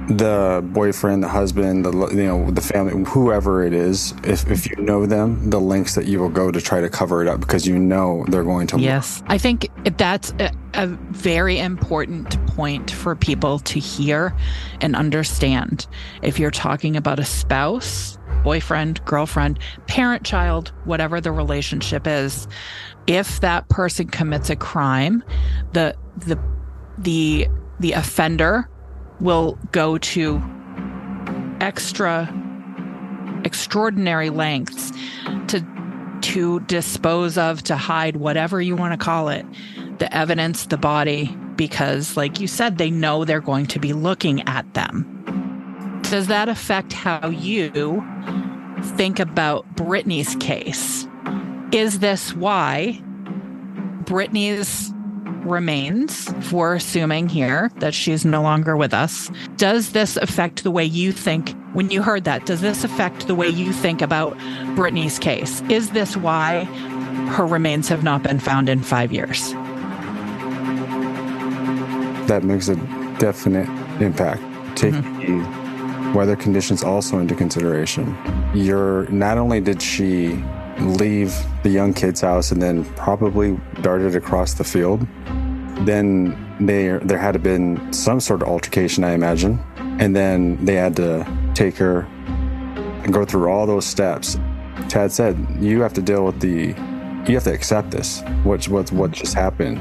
[0.08, 4.76] the boyfriend, the husband, the you know the family, whoever it is, if if you
[4.76, 7.66] know them, the links that you will go to try to cover it up because
[7.66, 8.80] you know they're going to.
[8.80, 14.36] Yes, I think that's a, a very important point for people to hear
[14.80, 15.86] and understand.
[16.22, 22.48] If you're talking about a spouse, boyfriend, girlfriend, parent, child, whatever the relationship is,
[23.06, 25.22] if that person commits a crime,
[25.72, 26.38] the the
[26.98, 27.48] the
[27.80, 28.68] the offender
[29.22, 30.42] will go to
[31.60, 32.28] extra
[33.44, 34.92] extraordinary lengths
[35.48, 35.64] to
[36.20, 39.44] to dispose of to hide whatever you want to call it
[39.98, 44.46] the evidence the body because like you said they know they're going to be looking
[44.48, 45.08] at them.
[46.02, 48.04] Does that affect how you
[48.96, 51.06] think about Brittany's case?
[51.72, 53.00] Is this why
[54.04, 54.92] Brittany's
[55.44, 59.30] remains, for assuming here that she's no longer with us.
[59.56, 62.46] Does this affect the way you think when you heard that?
[62.46, 64.36] Does this affect the way you think about
[64.74, 65.62] Brittany's case?
[65.68, 66.64] Is this why
[67.32, 69.52] her remains have not been found in five years?
[72.28, 72.76] That makes a
[73.18, 73.68] definite
[74.00, 74.42] impact.
[74.76, 76.14] Take mm-hmm.
[76.14, 78.16] weather conditions also into consideration.
[78.54, 80.42] You're not only did she
[80.78, 85.06] leave the young kid's house and then probably darted across the field,
[85.86, 89.58] then they, there had to been some sort of altercation, I imagine.
[89.98, 92.00] And then they had to take her
[93.04, 94.38] and go through all those steps.
[94.88, 96.74] Tad said, you have to deal with the,
[97.28, 99.80] you have to accept this, what, what, what just happened.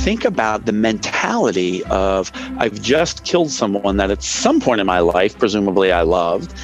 [0.00, 5.00] Think about the mentality of I've just killed someone that at some point in my
[5.00, 6.54] life, presumably I loved,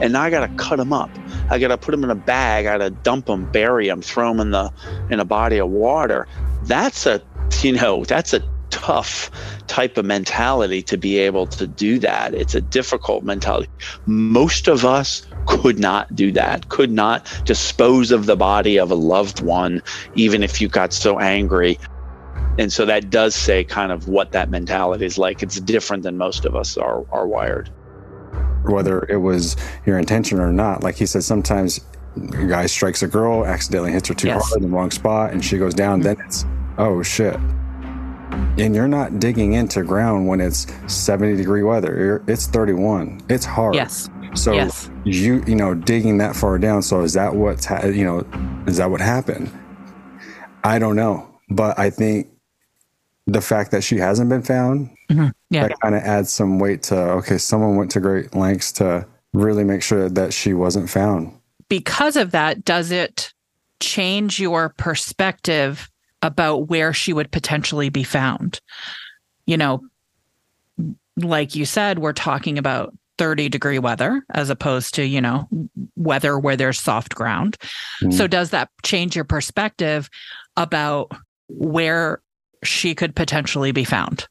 [0.00, 1.10] and now I got to cut them up.
[1.50, 2.66] I got to put them in a bag.
[2.66, 4.72] I got to dump them, bury them, throw them in the
[5.10, 6.26] in a body of water.
[6.64, 7.22] That's a
[7.62, 9.30] you know that's a tough
[9.66, 12.34] type of mentality to be able to do that.
[12.34, 13.68] It's a difficult mentality.
[14.06, 18.94] Most of us could not do that, could not dispose of the body of a
[18.94, 19.82] loved one,
[20.14, 21.78] even if you got so angry.
[22.58, 25.42] And so that does say kind of what that mentality is like.
[25.42, 27.70] It's different than most of us are, are wired
[28.68, 30.82] whether it was your intention or not.
[30.82, 31.80] Like he said, sometimes
[32.16, 34.48] a guy strikes a girl, accidentally hits her too yes.
[34.48, 36.02] hard in the wrong spot, and she goes down.
[36.02, 36.14] Mm-hmm.
[36.14, 36.44] Then it's,
[36.78, 37.36] oh shit.
[38.58, 42.22] And you're not digging into ground when it's 70 degree weather.
[42.26, 43.22] It's 31.
[43.28, 43.74] It's hard.
[43.74, 44.10] Yes.
[44.34, 44.90] So yes.
[45.04, 46.82] you you know digging that far down.
[46.82, 48.26] So is that what's ha- you know
[48.66, 49.50] is that what happened?
[50.64, 52.28] I don't know, but I think
[53.28, 55.28] the fact that she hasn't been found Mm-hmm.
[55.50, 55.68] Yeah.
[55.68, 59.64] That kind of adds some weight to, okay, someone went to great lengths to really
[59.64, 61.32] make sure that she wasn't found.
[61.68, 63.32] Because of that, does it
[63.80, 65.88] change your perspective
[66.22, 68.60] about where she would potentially be found?
[69.46, 69.82] You know,
[71.16, 75.48] like you said, we're talking about 30 degree weather as opposed to, you know,
[75.96, 77.56] weather where there's soft ground.
[78.02, 78.10] Mm-hmm.
[78.10, 80.10] So does that change your perspective
[80.56, 81.10] about
[81.48, 82.20] where
[82.62, 84.26] she could potentially be found?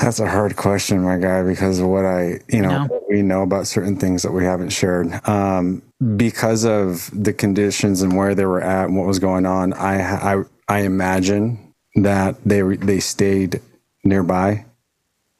[0.00, 3.04] That's a hard question, my guy, because of what I, you know, no.
[3.08, 5.26] we know about certain things that we haven't shared.
[5.28, 5.82] Um,
[6.16, 10.00] because of the conditions and where they were at and what was going on, I,
[10.34, 13.60] I, I imagine that they they stayed
[14.04, 14.64] nearby,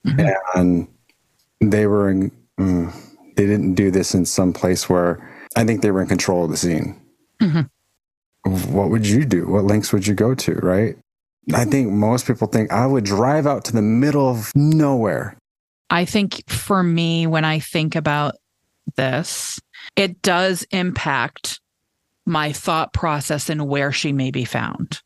[0.04, 0.58] mm-hmm.
[0.58, 0.88] and
[1.60, 2.32] they were in.
[2.58, 2.92] Mm,
[3.36, 6.50] they didn't do this in some place where I think they were in control of
[6.50, 7.00] the scene.
[7.40, 7.62] Mm-hmm.
[8.44, 9.46] What would you do?
[9.46, 10.96] What lengths would you go to, right?
[11.54, 15.36] I think most people think I would drive out to the middle of nowhere.
[15.88, 18.34] I think for me, when I think about
[18.96, 19.58] this,
[19.96, 21.60] it does impact
[22.26, 25.00] my thought process and where she may be found.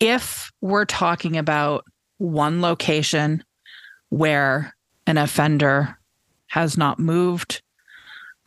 [0.00, 1.84] If we're talking about
[2.18, 3.42] one location
[4.10, 4.74] where
[5.06, 5.98] an offender
[6.48, 7.62] has not moved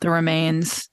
[0.00, 0.88] the remains,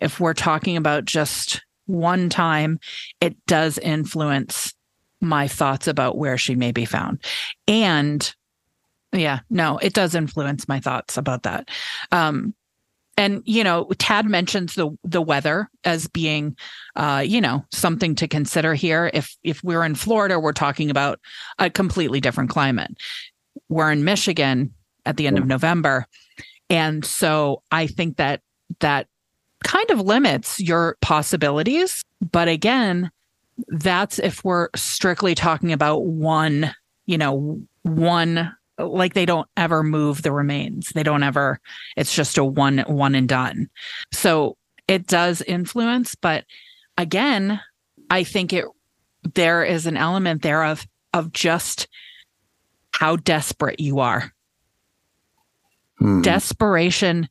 [0.00, 2.78] if we're talking about just one time,
[3.20, 4.74] it does influence
[5.20, 7.22] my thoughts about where she may be found.
[7.66, 8.34] And
[9.12, 11.70] yeah, no, it does influence my thoughts about that.
[12.12, 12.54] Um,
[13.16, 16.56] and you know, Tad mentions the the weather as being,
[16.96, 19.10] uh, you know, something to consider here.
[19.14, 21.18] If if we're in Florida, we're talking about
[21.58, 22.94] a completely different climate.
[23.68, 24.74] We're in Michigan
[25.06, 26.06] at the end of November,
[26.68, 28.42] and so I think that
[28.80, 29.08] that
[29.66, 32.02] kind of limits your possibilities.
[32.30, 33.10] But again,
[33.68, 36.72] that's if we're strictly talking about one,
[37.06, 40.90] you know, one like they don't ever move the remains.
[40.94, 41.58] They don't ever
[41.96, 43.68] it's just a one one and done.
[44.12, 44.56] So
[44.86, 46.44] it does influence, but
[46.96, 47.60] again,
[48.08, 48.66] I think it
[49.34, 51.88] there is an element there of of just
[52.92, 54.32] how desperate you are.
[55.98, 56.22] Hmm.
[56.22, 57.28] Desperation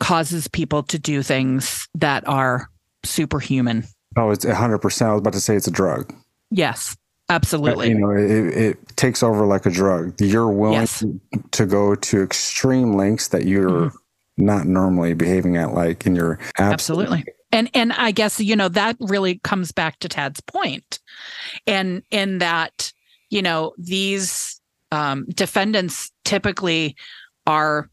[0.00, 2.68] causes people to do things that are
[3.04, 3.84] superhuman.
[4.16, 5.02] Oh, it's 100%.
[5.06, 6.12] I was about to say it's a drug.
[6.50, 6.96] Yes,
[7.28, 7.90] absolutely.
[7.90, 10.20] You know, it, it takes over like a drug.
[10.20, 11.04] You're willing yes.
[11.52, 14.44] to go to extreme lengths that you're mm-hmm.
[14.44, 17.24] not normally behaving at, like in your absolutely.
[17.52, 20.62] And and I guess you know that really comes back to Tad's point.
[20.62, 20.98] point,
[21.66, 22.92] and in that
[23.28, 24.60] you know these
[24.92, 26.96] um, defendants typically
[27.46, 27.88] are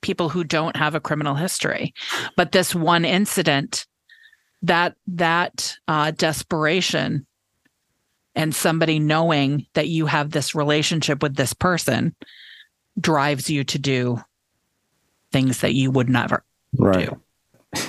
[0.00, 1.94] people who don't have a criminal history,
[2.36, 3.86] but this one incident
[4.62, 7.26] that that uh, desperation
[8.34, 12.14] and somebody knowing that you have this relationship with this person
[12.98, 14.20] drives you to do
[15.32, 16.44] things that you would never
[16.78, 17.08] right.
[17.08, 17.20] do.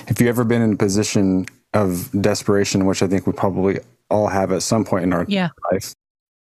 [0.08, 4.28] If you ever been in a position of desperation, which I think we probably all
[4.28, 5.50] have at some point in our yeah.
[5.72, 5.94] life,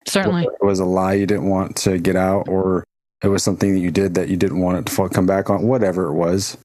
[0.08, 2.86] certainly it was a lie you didn't want to get out, or
[3.26, 5.64] it was something that you did that you didn't want it to come back on,
[5.64, 6.58] whatever it was.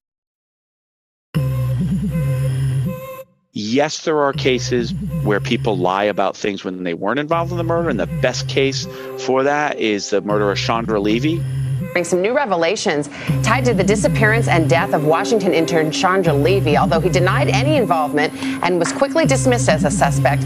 [3.53, 4.93] yes, there are cases
[5.23, 7.89] where people lie about things when they weren't involved in the murder.
[7.89, 8.87] And the best case
[9.19, 11.43] for that is the murder of Chandra Levy.
[11.91, 13.09] Bring some new revelations
[13.43, 17.75] tied to the disappearance and death of Washington intern Chandra Levy, although he denied any
[17.75, 18.33] involvement
[18.63, 20.43] and was quickly dismissed as a suspect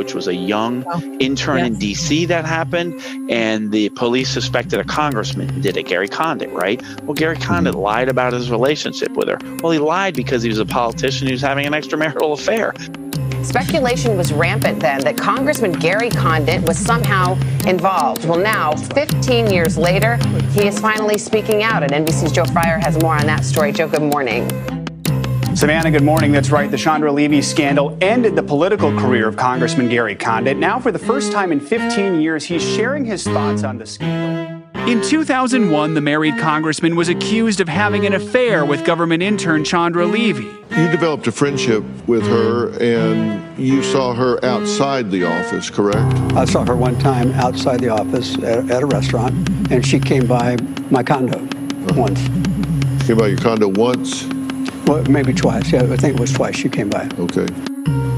[0.00, 0.82] which was a young
[1.20, 1.66] intern yes.
[1.66, 2.24] in D.C.
[2.24, 6.82] that happened, and the police suspected a congressman did it, Gary Condit, right?
[7.02, 7.82] Well, Gary Condit mm-hmm.
[7.82, 9.38] lied about his relationship with her.
[9.62, 12.72] Well, he lied because he was a politician who was having an extramarital affair.
[13.42, 17.34] Speculation was rampant then that Congressman Gary Condit was somehow
[17.66, 18.24] involved.
[18.26, 20.16] Well, now, 15 years later,
[20.52, 23.72] he is finally speaking out, and NBC's Joe Fryer has more on that story.
[23.72, 24.48] Joe, good morning.
[25.56, 26.32] Savannah, good morning.
[26.32, 26.70] That's right.
[26.70, 30.56] The Chandra Levy scandal ended the political career of Congressman Gary Condit.
[30.56, 34.59] Now, for the first time in 15 years, he's sharing his thoughts on the scandal.
[34.90, 40.04] In 2001, the married congressman was accused of having an affair with government intern Chandra
[40.04, 40.42] Levy.
[40.42, 46.12] You developed a friendship with her and you saw her outside the office, correct?
[46.34, 49.32] I saw her one time outside the office at, at a restaurant,
[49.70, 50.56] and she came by
[50.90, 51.94] my condo uh-huh.
[51.94, 52.26] once.
[53.06, 54.24] Came by your condo once?
[54.88, 55.70] Well, maybe twice.
[55.70, 57.08] Yeah, I think it was twice she came by.
[57.16, 57.46] Okay.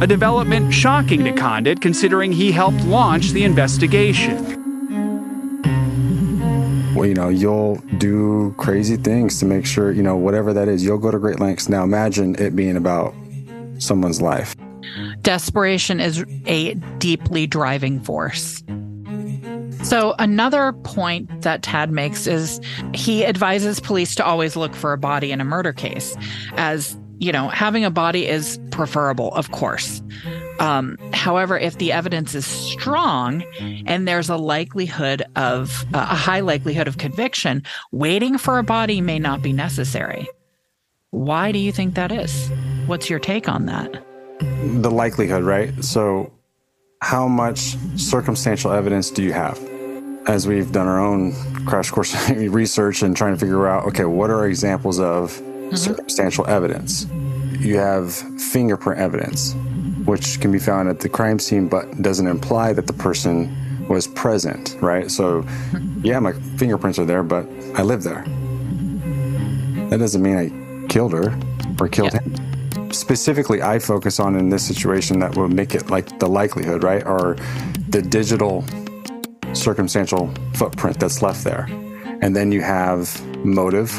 [0.00, 4.61] A development shocking to Condit considering he helped launch the investigation.
[6.93, 6.99] Mm-hmm.
[6.99, 10.84] Well, you know, you'll do crazy things to make sure, you know, whatever that is,
[10.84, 11.70] you'll go to great lengths.
[11.70, 13.14] Now imagine it being about
[13.78, 14.55] someone's life.
[15.22, 18.62] Desperation is a deeply driving force.
[19.82, 22.61] So, another point that Tad makes is
[22.93, 26.14] he advises police to always look for a body in a murder case,
[26.57, 30.03] as, you know, having a body is preferable, of course.
[30.59, 33.42] Um, however, if the evidence is strong
[33.86, 39.00] and there's a likelihood of uh, a high likelihood of conviction, waiting for a body
[39.00, 40.28] may not be necessary.
[41.11, 42.50] Why do you think that is?
[42.86, 44.03] What's your take on that?
[44.40, 45.72] The likelihood, right?
[45.84, 46.32] So,
[47.00, 49.59] how much circumstantial evidence do you have?
[50.26, 51.32] as we've done our own
[51.66, 55.76] crash course research and trying to figure out okay, what are examples of mm-hmm.
[55.76, 57.07] circumstantial evidence?
[57.59, 59.55] You have fingerprint evidence,
[60.05, 63.55] which can be found at the crime scene but doesn't imply that the person
[63.88, 65.11] was present, right?
[65.11, 65.44] So,
[66.03, 68.24] yeah, my fingerprints are there, but I live there.
[69.90, 71.38] That doesn't mean I killed her
[71.80, 72.22] or killed yeah.
[72.22, 72.92] him.
[72.92, 77.05] specifically I focus on in this situation that would make it like the likelihood, right?
[77.07, 77.36] Or
[77.88, 78.64] the digital
[79.53, 81.66] circumstantial footprint that's left there.
[82.22, 83.92] And then you have motive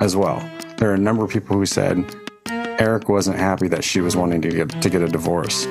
[0.00, 0.38] as well.
[0.76, 2.04] There are a number of people who said
[2.80, 5.66] Eric wasn't happy that she was wanting to get to get a divorce.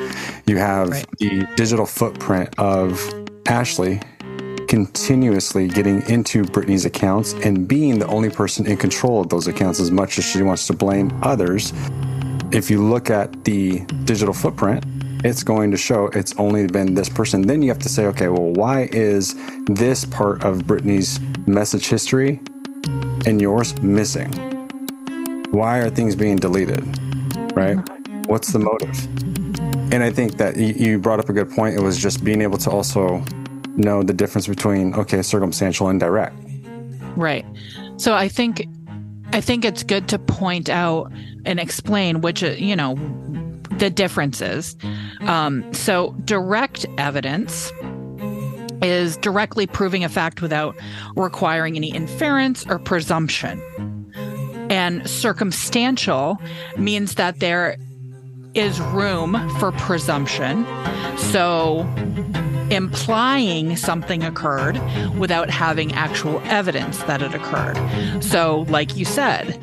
[0.46, 1.06] You have right.
[1.18, 3.02] the digital footprint of
[3.48, 4.00] Ashley
[4.68, 9.80] continuously getting into Brittany's accounts and being the only person in control of those accounts
[9.80, 11.74] as much as she wants to blame others.
[12.52, 14.86] If you look at the digital footprint,
[15.24, 17.42] it's going to show it's only been this person.
[17.42, 19.36] Then you have to say, okay, well, why is
[19.66, 22.40] this part of Brittany's message history
[23.26, 24.59] and yours missing?
[25.52, 26.84] Why are things being deleted?
[27.56, 27.78] Right?
[28.28, 29.06] What's the motive?
[29.92, 31.76] And I think that you brought up a good point.
[31.76, 33.24] It was just being able to also
[33.76, 36.36] know the difference between okay, circumstantial and direct.
[37.16, 37.46] Right.
[37.98, 38.68] So I think
[39.34, 41.12] I think it's good to point out
[41.46, 42.96] and explain which uh, you know
[43.72, 44.78] the differences.
[45.22, 47.72] Um, so direct evidence
[48.82, 50.76] is directly proving a fact without
[51.16, 53.60] requiring any inference or presumption.
[54.70, 56.40] And circumstantial
[56.78, 57.78] means that there
[58.54, 60.66] is room for presumption.
[61.18, 61.88] So
[62.72, 64.80] implying something occurred
[65.18, 67.78] without having actual evidence that it occurred.
[68.24, 69.60] So, like you said,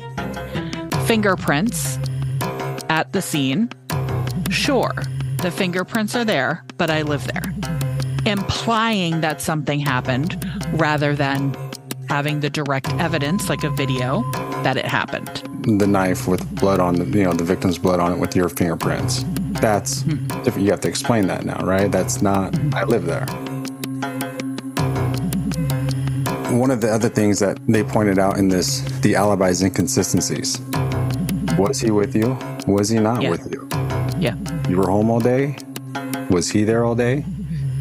[1.05, 1.97] fingerprints
[2.89, 3.69] at the scene.
[4.49, 4.93] Sure,
[5.41, 7.53] the fingerprints are there, but I live there.
[8.25, 11.55] Implying that something happened rather than
[12.09, 14.23] having the direct evidence, like a video,
[14.63, 15.27] that it happened.
[15.79, 18.49] The knife with blood on the, you know, the victim's blood on it with your
[18.49, 19.23] fingerprints.
[19.61, 20.59] That's mm-hmm.
[20.59, 21.91] You have to explain that now, right?
[21.91, 23.25] That's not, I live there.
[26.57, 30.59] One of the other things that they pointed out in this, the alibi's inconsistencies.
[31.57, 32.37] Was he with you?
[32.67, 33.29] Was he not yeah.
[33.29, 33.67] with you?
[34.19, 34.35] Yeah.
[34.69, 35.57] You were home all day?
[36.29, 37.25] Was he there all day?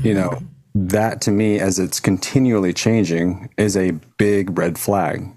[0.03, 0.41] You know,
[0.75, 5.29] that to me, as it's continually changing, is a big red flag.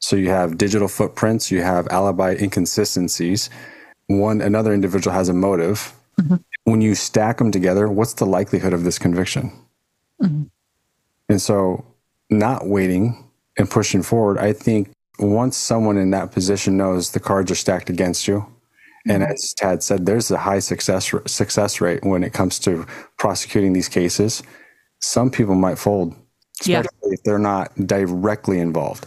[0.00, 3.50] So you have digital footprints, you have alibi inconsistencies,
[4.08, 6.36] one another individual has a motive mm-hmm.
[6.64, 9.52] when you stack them together what's the likelihood of this conviction
[10.20, 10.44] mm-hmm.
[11.28, 11.84] and so
[12.30, 13.24] not waiting
[13.56, 17.90] and pushing forward i think once someone in that position knows the cards are stacked
[17.90, 19.10] against you mm-hmm.
[19.10, 22.86] and as tad said there's a high success success rate when it comes to
[23.18, 24.42] prosecuting these cases
[25.00, 26.14] some people might fold
[26.60, 27.12] especially yeah.
[27.12, 29.06] if they're not directly involved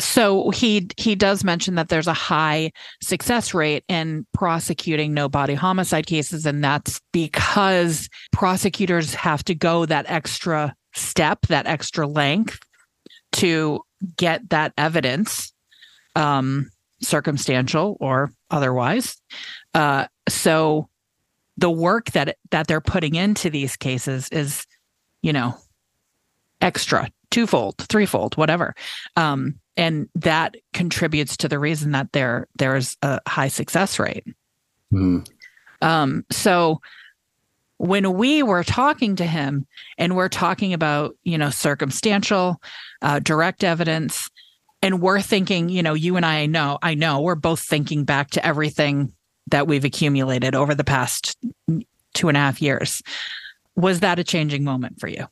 [0.00, 2.70] so he he does mention that there's a high
[3.02, 9.86] success rate in prosecuting no body homicide cases and that's because prosecutors have to go
[9.86, 12.60] that extra step that extra length
[13.32, 13.80] to
[14.16, 15.52] get that evidence
[16.16, 16.70] um,
[17.00, 19.16] circumstantial or otherwise.
[19.74, 20.88] Uh, so
[21.56, 24.66] the work that that they're putting into these cases is
[25.22, 25.54] you know
[26.60, 28.74] extra twofold threefold whatever
[29.16, 34.26] um, and that contributes to the reason that there there's a high success rate.
[34.92, 35.26] Mm.
[35.80, 36.80] Um, so
[37.78, 39.66] when we were talking to him
[39.96, 42.60] and we're talking about you know circumstantial,
[43.00, 44.28] uh, direct evidence,
[44.82, 48.30] and we're thinking, you know, you and I know, I know, we're both thinking back
[48.30, 49.12] to everything
[49.46, 51.36] that we've accumulated over the past
[52.14, 53.00] two and a half years.
[53.76, 55.28] Was that a changing moment for you?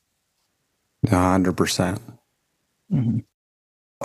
[1.08, 2.00] Hundred percent.
[2.92, 3.18] Mm-hmm.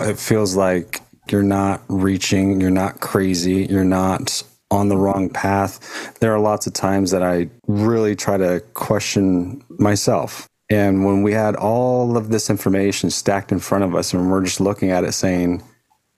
[0.00, 6.18] It feels like you're not reaching, you're not crazy, you're not on the wrong path.
[6.20, 10.48] There are lots of times that I really try to question myself.
[10.70, 14.44] And when we had all of this information stacked in front of us and we're
[14.44, 15.62] just looking at it saying,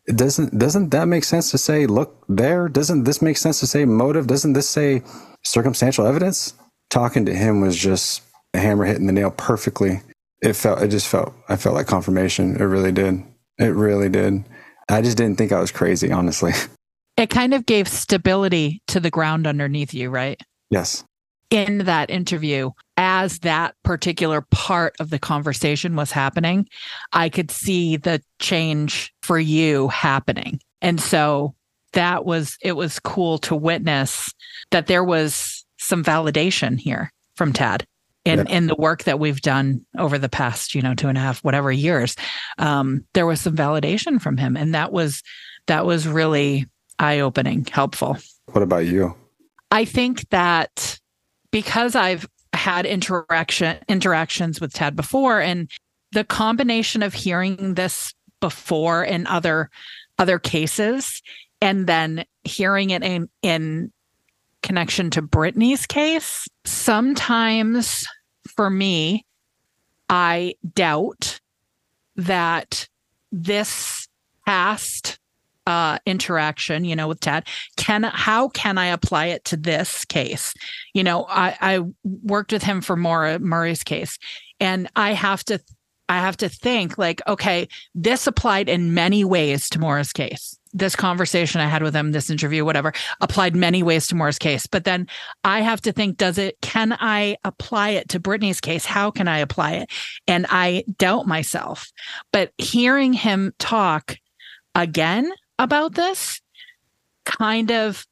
[0.06, 3.86] doesn't doesn't that make sense to say look there doesn't this make sense to say
[3.86, 5.02] motive doesn't this say
[5.42, 6.52] circumstantial evidence
[6.90, 8.22] talking to him was just
[8.52, 10.02] a hammer hitting the nail perfectly
[10.44, 13.24] it felt it just felt i felt like confirmation it really did
[13.58, 14.44] it really did.
[14.88, 16.52] I just didn't think I was crazy, honestly.
[17.16, 20.40] It kind of gave stability to the ground underneath you, right?
[20.68, 21.04] Yes.
[21.48, 26.66] In that interview, as that particular part of the conversation was happening,
[27.12, 30.58] I could see the change for you happening.
[30.82, 31.54] And so
[31.92, 34.34] that was, it was cool to witness
[34.72, 37.86] that there was some validation here from Tad
[38.24, 38.56] in yeah.
[38.56, 41.42] in the work that we've done over the past you know two and a half
[41.44, 42.16] whatever years
[42.58, 44.56] um, there was some validation from him.
[44.56, 45.22] And that was
[45.66, 46.66] that was really
[46.98, 48.18] eye-opening helpful.
[48.52, 49.14] What about you?
[49.70, 50.98] I think that
[51.50, 55.70] because i've had interaction interactions with tad before and
[56.12, 59.70] the combination of hearing this before in other
[60.18, 61.22] other cases
[61.60, 63.92] and then hearing it in in
[64.64, 66.48] connection to Brittany's case.
[66.64, 68.06] Sometimes
[68.56, 69.24] for me,
[70.08, 71.40] I doubt
[72.16, 72.88] that
[73.30, 74.08] this
[74.46, 75.18] past
[75.66, 77.46] uh, interaction, you know, with Tad,
[77.76, 80.52] can how can I apply it to this case?
[80.94, 84.18] You know, I, I worked with him for Maura Murray's case,
[84.60, 85.60] and I have to
[86.08, 90.58] I have to think like, okay, this applied in many ways to Maura's case.
[90.74, 94.66] This conversation I had with him, this interview, whatever, applied many ways to Maura's case.
[94.66, 95.06] But then
[95.44, 98.84] I have to think, does it, can I apply it to Brittany's case?
[98.84, 99.90] How can I apply it?
[100.26, 101.92] And I doubt myself.
[102.32, 104.16] But hearing him talk
[104.74, 106.40] again about this
[107.24, 108.04] kind of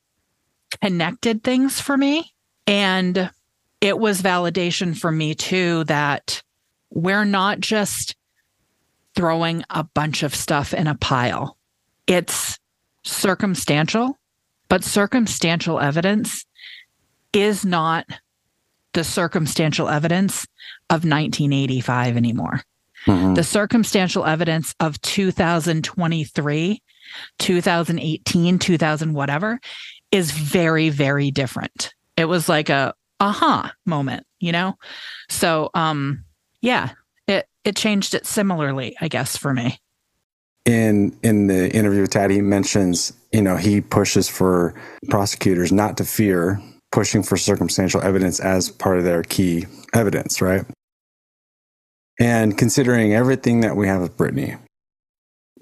[0.81, 2.33] connected things for me.
[2.67, 3.31] And
[3.81, 6.43] it was validation for me too that
[6.91, 8.15] we're not just
[9.15, 11.59] throwing a bunch of stuff in a pile.
[12.07, 12.59] It's
[13.05, 14.19] circumstantial,
[14.69, 16.45] but circumstantial evidence
[17.33, 18.07] is not
[18.93, 20.47] the circumstantial evidence
[20.91, 22.63] of 1985 anymore.
[23.07, 23.35] Mm-hmm.
[23.35, 26.83] The circumstantial evidence of 2023,
[27.39, 29.61] 2018, 2000, whatever,
[30.11, 31.95] is very, very different.
[32.17, 34.77] It was like a aha moment, you know?
[35.29, 36.25] So, um,
[36.61, 36.91] yeah,
[37.27, 39.81] it it changed it similarly, I guess, for me.
[40.65, 44.75] In in the interview with Tad, he mentions, you know, he pushes for
[45.11, 50.65] prosecutors not to fear pushing for circumstantial evidence as part of their key evidence, right?
[52.21, 54.57] And considering everything that we have with Brittany,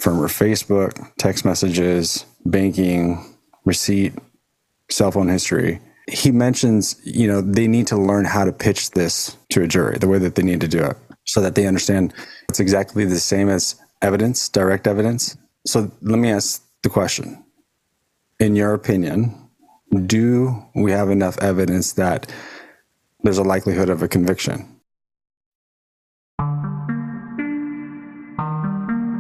[0.01, 3.25] from her Facebook, text messages, banking,
[3.65, 4.13] receipt,
[4.91, 5.81] cell phone history,
[6.11, 9.99] he mentions, you know, they need to learn how to pitch this to a jury,
[9.99, 10.97] the way that they need to do it,
[11.27, 12.13] so that they understand
[12.49, 15.37] it's exactly the same as evidence, direct evidence.
[15.67, 17.45] So let me ask the question.
[18.39, 19.35] In your opinion,
[20.07, 22.33] do we have enough evidence that
[23.23, 24.67] there's a likelihood of a conviction?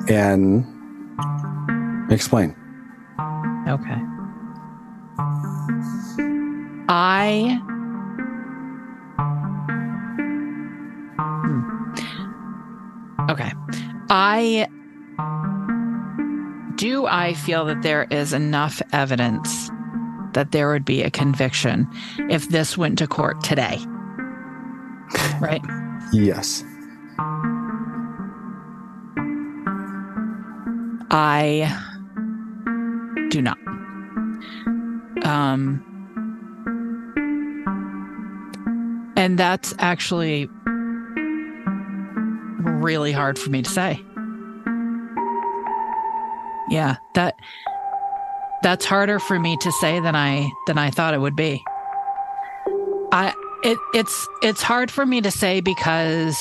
[0.08, 0.64] And
[2.10, 2.56] explain.
[3.68, 4.00] Okay.
[6.88, 7.62] I
[14.12, 14.66] I
[16.74, 19.70] do I feel that there is enough evidence
[20.32, 21.88] that there would be a conviction
[22.28, 23.78] if this went to court today.
[25.40, 25.62] Right?
[26.12, 26.64] Yes.
[31.12, 31.68] I
[33.30, 33.58] do not.
[35.24, 35.86] Um
[39.16, 40.48] And that's actually
[42.82, 44.02] really hard for me to say.
[46.68, 47.36] Yeah, that
[48.62, 51.64] that's harder for me to say than I than I thought it would be.
[53.12, 56.36] I it it's it's hard for me to say because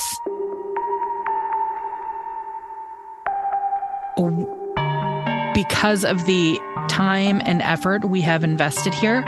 [5.54, 9.24] because of the time and effort we have invested here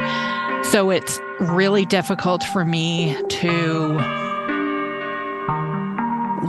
[0.62, 4.31] so it's really difficult for me to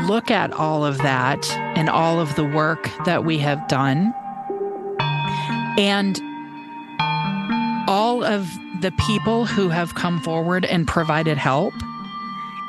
[0.07, 4.13] look at all of that and all of the work that we have done
[5.77, 6.21] and
[7.87, 8.47] all of
[8.81, 11.73] the people who have come forward and provided help.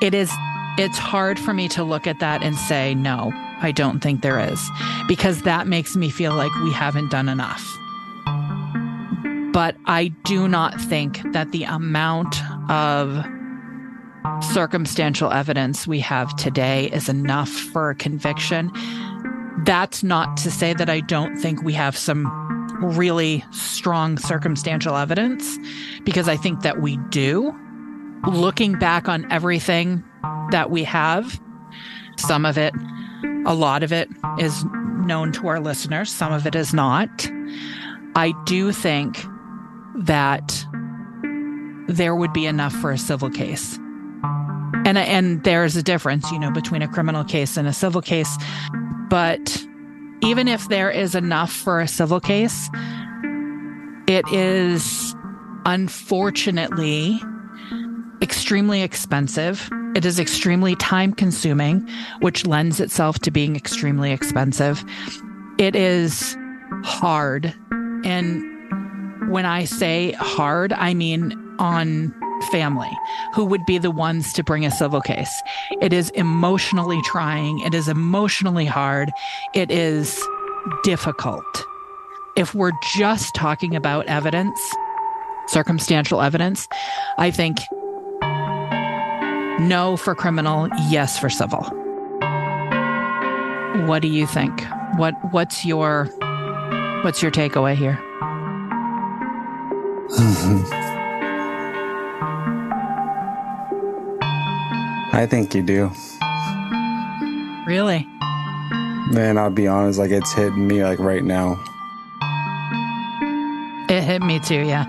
[0.01, 0.33] It is
[0.77, 4.41] it's hard for me to look at that and say no, I don't think there
[4.41, 4.71] is
[5.07, 7.65] because that makes me feel like we haven't done enough.
[9.53, 13.25] But I do not think that the amount of
[14.41, 18.71] circumstantial evidence we have today is enough for a conviction.
[19.65, 22.27] That's not to say that I don't think we have some
[22.81, 25.59] really strong circumstantial evidence,
[26.05, 27.55] because I think that we do.
[28.29, 30.03] Looking back on everything
[30.51, 31.41] that we have,
[32.19, 32.75] some of it,
[33.47, 34.09] a lot of it
[34.39, 34.65] is
[35.07, 37.31] known to our listeners, some of it is not.
[38.17, 39.25] I do think
[39.97, 40.65] that
[41.89, 43.79] there would be enough for a civil case.
[44.85, 48.37] And and there's a difference, you know, between a criminal case and a civil case.
[49.09, 49.65] But
[50.23, 52.69] even if there is enough for a civil case,
[54.07, 55.15] it is
[55.65, 57.21] unfortunately
[58.23, 59.69] extremely expensive.
[59.95, 61.89] It is extremely time consuming,
[62.21, 64.85] which lends itself to being extremely expensive.
[65.59, 66.37] It is
[66.85, 67.55] hard
[68.05, 72.15] and when I say hard, I mean on
[72.45, 72.91] family
[73.35, 75.43] who would be the ones to bring a civil case.
[75.81, 79.11] It is emotionally trying, it is emotionally hard,
[79.55, 80.23] it is
[80.83, 81.45] difficult.
[82.37, 84.59] If we're just talking about evidence,
[85.47, 86.69] circumstantial evidence.
[87.19, 87.59] I think
[89.61, 91.63] no for criminal, yes for civil.
[93.87, 94.65] What do you think?
[94.97, 96.07] What what's your
[97.03, 98.01] what's your takeaway here?
[105.15, 105.93] I think you do.
[107.69, 108.05] Really?
[109.13, 111.63] Man, I'll be honest, like it's hitting me like right now.
[113.89, 114.87] It hit me too, yeah.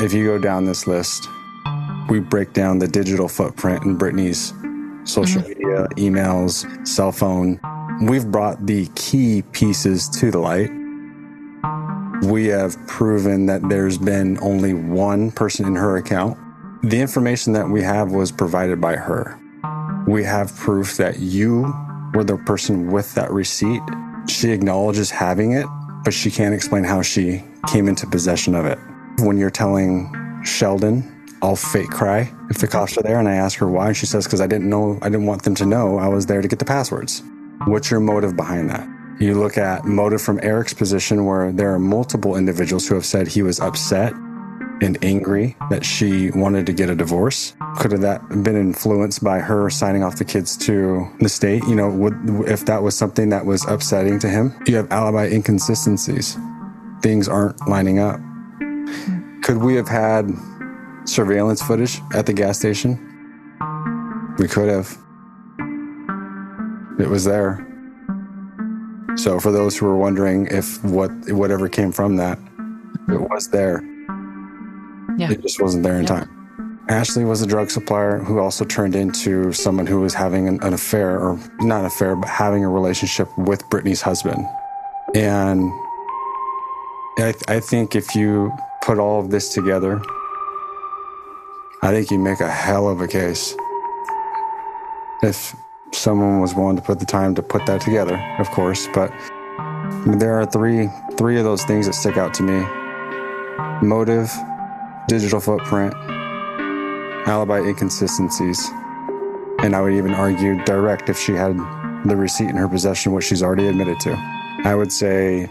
[0.00, 1.28] If you go down this list,
[2.08, 4.54] we break down the digital footprint in Brittany's
[5.02, 5.48] social mm-hmm.
[5.48, 7.58] media, emails, cell phone.
[8.02, 10.70] We've brought the key pieces to the light.
[12.30, 16.38] We have proven that there's been only one person in her account.
[16.84, 19.38] The information that we have was provided by her.
[20.08, 21.72] We have proof that you
[22.12, 23.80] were the person with that receipt.
[24.28, 25.66] She acknowledges having it,
[26.02, 28.80] but she can't explain how she came into possession of it.
[29.20, 30.12] When you're telling
[30.44, 31.08] Sheldon,
[31.40, 34.24] I'll fake cry if the cops are there, and I ask her why, she says,
[34.24, 36.58] because I didn't know, I didn't want them to know I was there to get
[36.58, 37.22] the passwords.
[37.66, 38.88] What's your motive behind that?
[39.20, 43.28] You look at motive from Eric's position, where there are multiple individuals who have said
[43.28, 44.12] he was upset
[44.82, 47.54] and angry that she wanted to get a divorce.
[47.78, 51.62] Could have that been influenced by her signing off the kids to the state?
[51.64, 52.14] You know, would,
[52.48, 56.36] if that was something that was upsetting to him, you have alibi inconsistencies.
[57.00, 58.20] Things aren't lining up.
[59.42, 60.30] Could we have had
[61.04, 62.98] surveillance footage at the gas station?
[64.38, 64.98] We could have.
[66.98, 67.66] It was there.
[69.16, 72.38] So for those who were wondering if what whatever came from that,
[73.08, 73.82] it was there.
[75.18, 75.30] Yeah.
[75.32, 76.28] It just wasn't there in time.
[76.88, 80.74] Ashley was a drug supplier who also turned into someone who was having an, an
[80.74, 84.44] affair, or not an affair, but having a relationship with Brittany's husband.
[85.14, 85.70] And
[87.18, 90.02] I, I think if you put all of this together,
[91.82, 93.54] I think you make a hell of a case.
[95.22, 95.54] If
[95.92, 98.88] someone was willing to put the time to put that together, of course.
[98.92, 99.12] But
[100.06, 104.32] there are three three of those things that stick out to me: motive,
[105.08, 105.94] digital footprint,
[107.26, 108.68] alibi inconsistencies,
[109.60, 111.56] and I would even argue direct if she had
[112.04, 114.14] the receipt in her possession, which she's already admitted to.
[114.64, 115.48] I would say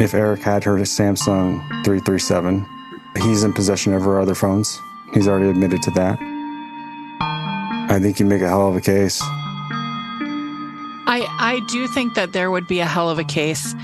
[0.00, 2.66] if Eric had her Samsung 337,
[3.22, 4.78] he's in possession of her other phones.
[5.12, 6.18] He's already admitted to that.
[7.90, 9.20] I think you make a hell of a case.
[11.06, 13.74] I I do think that there would be a hell of a case.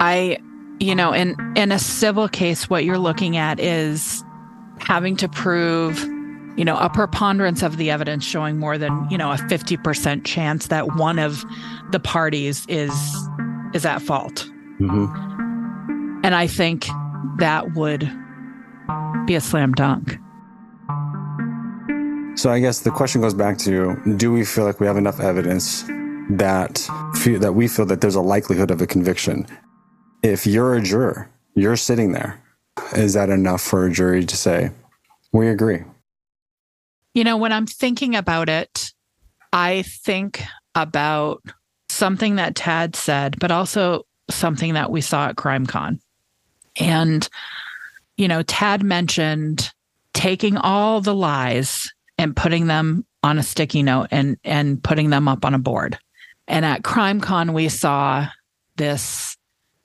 [0.00, 0.38] I
[0.80, 4.24] you know, in in a civil case what you're looking at is
[4.80, 5.98] having to prove
[6.56, 10.68] you know a preponderance of the evidence showing more than you know a 50% chance
[10.68, 11.44] that one of
[11.90, 12.92] the parties is
[13.74, 14.48] is at fault
[14.80, 16.20] Mm-hmm.
[16.24, 16.86] and i think
[17.38, 18.08] that would
[19.26, 20.18] be a slam dunk
[22.36, 25.18] So I guess the question goes back to: Do we feel like we have enough
[25.18, 25.82] evidence
[26.30, 26.86] that
[27.40, 29.44] that we feel that there's a likelihood of a conviction?
[30.22, 32.42] If you're a juror, you're sitting there.
[32.94, 34.70] Is that enough for a jury to say
[35.32, 35.82] we agree?
[37.14, 38.92] You know, when I'm thinking about it,
[39.52, 40.42] I think
[40.74, 41.42] about
[41.88, 46.00] something that Tad said, but also something that we saw at CrimeCon.
[46.78, 47.28] And,
[48.16, 49.72] you know, Tad mentioned
[50.12, 55.28] taking all the lies and putting them on a sticky note and and putting them
[55.28, 55.98] up on a board.
[56.46, 58.28] And at CrimeCon, we saw
[58.76, 59.36] this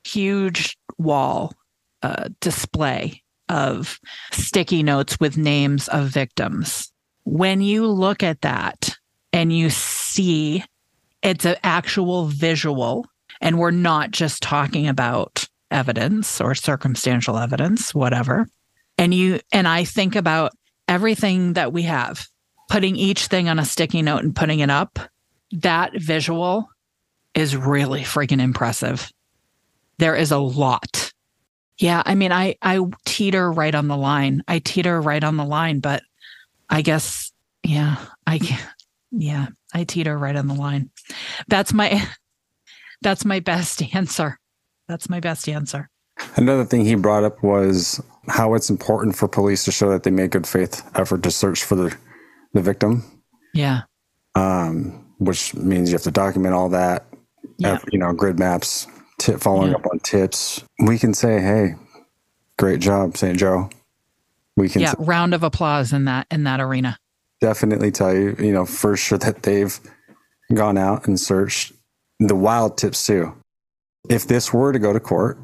[0.04, 1.54] huge wall
[2.02, 4.00] uh, display of
[4.32, 6.92] sticky notes with names of victims.
[7.24, 8.98] When you look at that
[9.32, 10.64] and you see
[11.22, 13.06] it's an actual visual,
[13.42, 18.48] and we're not just talking about evidence or circumstantial evidence, whatever.
[18.98, 20.52] And you and I think about
[20.88, 22.28] everything that we have,
[22.70, 25.00] putting each thing on a sticky note and putting it up,
[25.52, 26.70] that visual
[27.34, 29.12] is really freaking impressive.
[30.00, 31.12] There is a lot.
[31.78, 34.44] Yeah, I mean, I I teeter right on the line.
[34.48, 36.04] I teeter right on the line, but
[36.70, 37.32] I guess
[37.64, 38.66] yeah, I can't
[39.12, 40.90] yeah, I teeter right on the line.
[41.48, 42.06] That's my
[43.02, 44.40] that's my best answer.
[44.88, 45.90] That's my best answer.
[46.36, 50.12] Another thing he brought up was how it's important for police to show that they
[50.12, 51.96] made good faith effort to search for the,
[52.54, 53.04] the victim,
[53.54, 53.82] Yeah.
[54.36, 57.06] um, which means you have to document all that,
[57.58, 57.80] Yeah.
[57.92, 58.88] you know, grid maps,
[59.24, 59.78] tip, following Yeah.
[59.78, 60.64] up on tips.
[60.86, 61.76] We can say, hey,
[62.60, 63.38] great job, St.
[63.38, 63.70] Joe.
[64.58, 66.98] We can Yeah, s- round of applause in that in that arena.
[67.42, 69.78] definitely tell you, you know, for sure that they've
[70.54, 71.74] gone out and searched
[72.20, 73.34] the wild tips too.
[74.10, 75.38] if this were to go to court,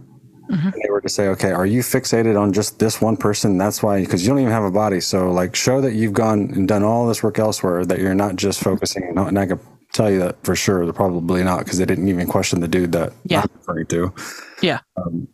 [0.52, 0.74] Mhm.
[0.74, 3.58] they were to say, okay, are you fixated on just this one person?
[3.58, 5.00] That's why, because you don't even have a body.
[5.00, 8.36] So, like, show that you've gone and done all this work elsewhere, that you're not
[8.36, 9.18] just focusing.
[9.18, 9.58] on can
[9.94, 12.92] tell you that for sure, they're probably not, because they didn't even question the dude
[12.92, 13.42] that Yeah.
[13.42, 14.14] I'm referring to.
[14.62, 14.80] Yeah.
[14.98, 15.28] Um,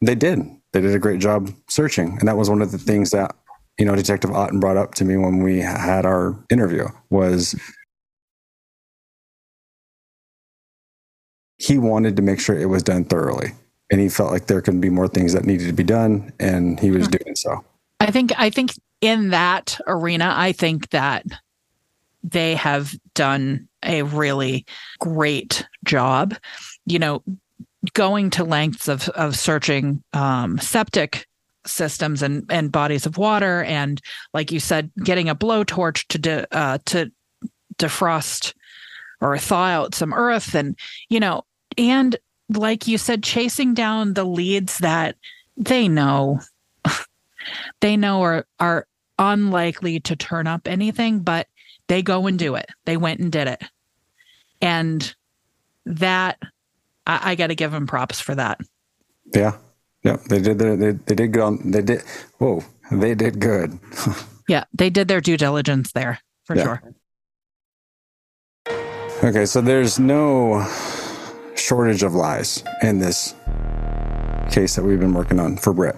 [0.00, 0.40] they did.
[0.72, 2.16] They did a great job searching.
[2.18, 3.34] And that was one of the things that,
[3.78, 7.54] you know, Detective Otten brought up to me when we had our interview was
[11.58, 13.52] he wanted to make sure it was done thoroughly.
[13.92, 16.78] And he felt like there could be more things that needed to be done, and
[16.78, 17.64] he was doing so.
[17.98, 18.70] I think I think
[19.00, 21.26] in that arena, I think that
[22.22, 24.66] they have done a really
[24.98, 26.34] great job.
[26.86, 27.22] You know,
[27.94, 31.26] going to lengths of of searching um, septic
[31.66, 34.00] systems and and bodies of water, and
[34.34, 37.10] like you said, getting a blowtorch to de, uh, to
[37.78, 38.54] defrost
[39.20, 40.76] or thaw out some earth, and
[41.08, 41.44] you know,
[41.78, 42.16] and
[42.48, 45.16] like you said, chasing down the leads that
[45.56, 46.40] they know
[47.80, 48.86] they know are are
[49.18, 51.46] unlikely to turn up anything, but
[51.90, 52.66] they go and do it.
[52.86, 53.62] They went and did it,
[54.62, 55.12] and
[55.86, 56.38] that
[57.06, 58.60] I, I got to give them props for that.
[59.34, 59.56] Yeah.
[60.04, 60.16] Yeah.
[60.28, 62.02] They did their, they, they did good on, they did,
[62.38, 63.78] whoa, they did good.
[64.48, 66.64] Yeah, they did their due diligence there for Yeah.
[66.64, 66.82] sure.
[69.22, 70.66] Okay, so there's no
[71.54, 73.36] shortage of lies in this
[74.50, 75.94] case that we've been working on for Britt.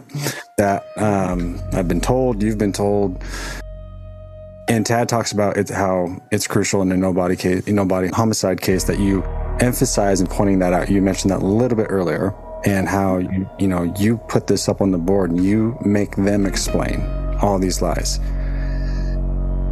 [0.59, 3.25] That um, I've been told, you've been told,
[4.69, 8.09] and Tad talks about it, how it's crucial in a no body case, no body
[8.09, 9.23] homicide case that you
[9.61, 10.91] emphasize and pointing that out.
[10.91, 12.35] You mentioned that a little bit earlier,
[12.65, 16.17] and how you you know you put this up on the board and you make
[16.17, 17.01] them explain
[17.43, 18.19] all these lies.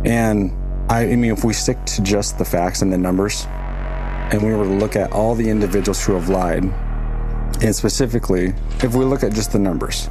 [0.05, 0.51] And
[0.91, 3.47] I, I mean, if we stick to just the facts and the numbers,
[4.33, 6.65] and we were to look at all the individuals who have lied,
[7.63, 10.09] and specifically, if we look at just the numbers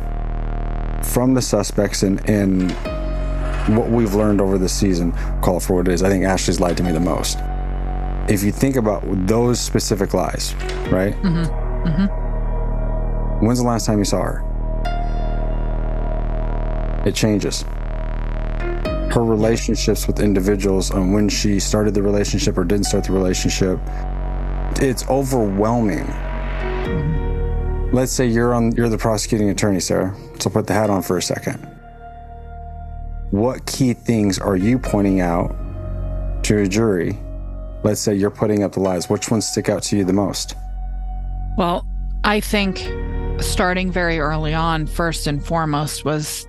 [1.03, 2.71] from the suspects and, and
[3.67, 6.59] what we've learned over the season, call it for what it is, I think Ashley's
[6.59, 7.37] lied to me the most.
[8.29, 10.53] If you think about those specific lies,
[10.91, 11.13] right?
[11.21, 11.87] Mm-hmm.
[11.87, 13.45] Mm-hmm.
[13.45, 14.45] When's the last time you saw her?
[17.05, 17.63] It changes.
[19.11, 23.79] Her relationships with individuals and when she started the relationship or didn't start the relationship,
[24.81, 26.07] it's overwhelming.
[27.91, 30.15] Let's say you're on you're the prosecuting attorney, Sarah.
[30.39, 31.68] So put the hat on for a second.
[33.31, 35.55] What key things are you pointing out
[36.43, 37.17] to your jury?
[37.83, 39.09] Let's say you're putting up the lies.
[39.09, 40.55] Which ones stick out to you the most?
[41.57, 41.85] Well,
[42.23, 42.79] I think
[43.39, 46.47] starting very early on, first and foremost, was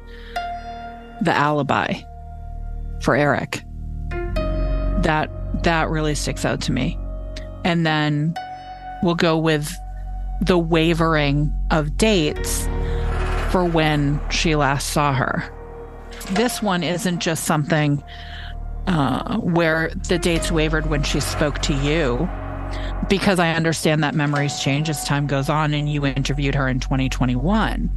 [1.21, 2.01] the alibi
[3.01, 3.63] for Eric.
[5.03, 5.31] That
[5.63, 6.99] that really sticks out to me.
[7.65, 8.35] And then
[9.03, 9.71] we'll go with
[10.41, 12.67] the wavering of dates
[13.51, 15.53] for when she last saw her.
[16.33, 18.03] This one isn't just something
[18.87, 22.29] uh, where the dates wavered when she spoke to you,
[23.09, 26.81] because I understand that memories change as time goes on, and you interviewed her in
[26.81, 27.91] 2021.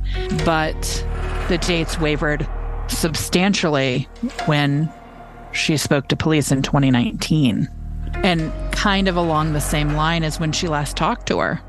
[0.45, 1.05] But
[1.49, 2.47] the dates wavered
[2.87, 4.07] substantially
[4.45, 4.91] when
[5.51, 7.69] she spoke to police in 2019.
[8.23, 11.61] And kind of along the same line as when she last talked to her.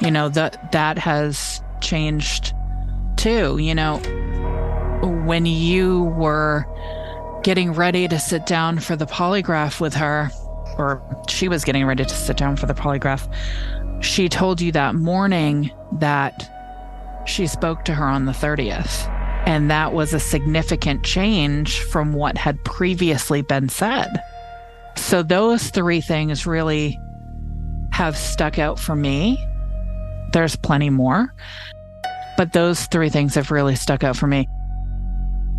[0.00, 2.54] You know, that that has changed
[3.16, 3.58] too.
[3.58, 4.00] You know,
[5.02, 6.66] when you were
[7.42, 10.30] getting ready to sit down for the polygraph with her,
[10.76, 13.32] or she was getting ready to sit down for the polygraph,
[14.02, 16.50] she told you that morning that
[17.26, 19.06] she spoke to her on the 30th.
[19.46, 24.08] And that was a significant change from what had previously been said.
[24.96, 26.98] So, those three things really
[27.92, 29.42] have stuck out for me.
[30.32, 31.32] There's plenty more,
[32.36, 34.48] but those three things have really stuck out for me.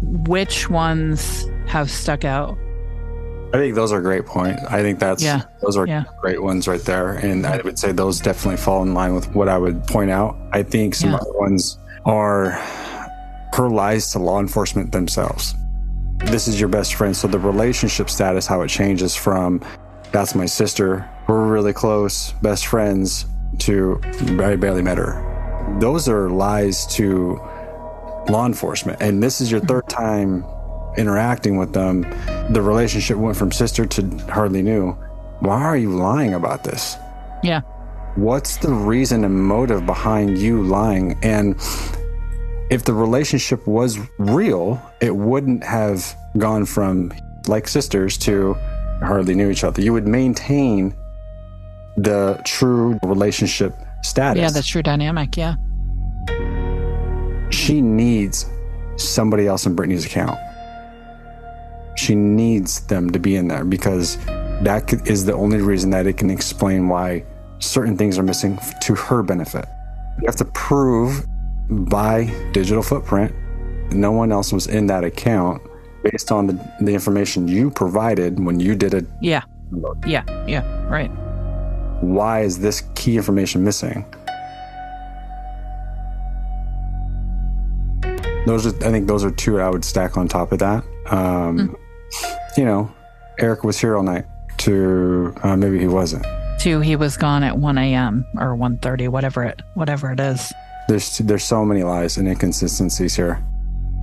[0.01, 2.57] Which ones have stuck out?
[3.53, 4.61] I think those are great points.
[4.69, 5.41] I think that's Yeah.
[5.61, 6.03] those are Yeah.
[6.21, 9.49] great ones right there, and I would say those definitely fall in line with what
[9.49, 10.35] I would point out.
[10.53, 11.17] I think some Yeah.
[11.17, 12.59] other ones are
[13.53, 15.55] her lies to law enforcement themselves.
[16.25, 19.61] This is your best friend, so the relationship status, how it changes from
[20.11, 23.25] that's my sister, we're really close, best friends,
[23.59, 23.99] to
[24.43, 25.23] I barely met her.
[25.79, 27.39] Those are lies to
[28.29, 30.45] law enforcement, and this is your third time
[30.97, 32.01] interacting with them.
[32.51, 34.91] The relationship went from sister to hardly knew.
[35.39, 36.97] Why are you lying about this?
[37.43, 37.61] Yeah.
[38.15, 41.17] What's the reason and motive behind you lying?
[41.23, 41.55] And
[42.69, 47.13] if the relationship was real, it wouldn't have gone from
[47.47, 48.53] like sisters to
[49.01, 49.81] hardly knew each other.
[49.81, 50.95] You would maintain
[51.97, 53.73] the true relationship
[54.03, 54.41] status.
[54.41, 55.37] Yeah, the true dynamic.
[55.37, 55.55] Yeah.
[57.49, 58.49] She needs
[58.97, 60.39] somebody else in Brittany's account.
[61.97, 64.17] She needs them to be in there because
[64.61, 67.25] that is the only reason that it can explain why
[67.59, 69.65] certain things are missing to her benefit.
[70.21, 71.25] You have to prove
[71.69, 73.33] by digital footprint
[73.91, 75.61] no one else was in that account
[76.03, 79.05] based on the, the information you provided when you did it.
[79.21, 79.43] Yeah.
[80.05, 80.23] Yeah.
[80.47, 80.87] Yeah.
[80.87, 81.09] Right.
[82.01, 84.05] Why is this key information missing?
[88.45, 90.83] Those are, I think, those are two I would stack on top of that.
[91.07, 91.75] Um, mm.
[92.57, 92.91] You know,
[93.39, 94.25] Eric was here all night.
[94.59, 96.25] To uh, maybe he wasn't.
[96.61, 98.25] To he was gone at one a.m.
[98.35, 100.51] or 1.30, whatever it whatever it is.
[100.89, 103.41] There's there's so many lies and inconsistencies here.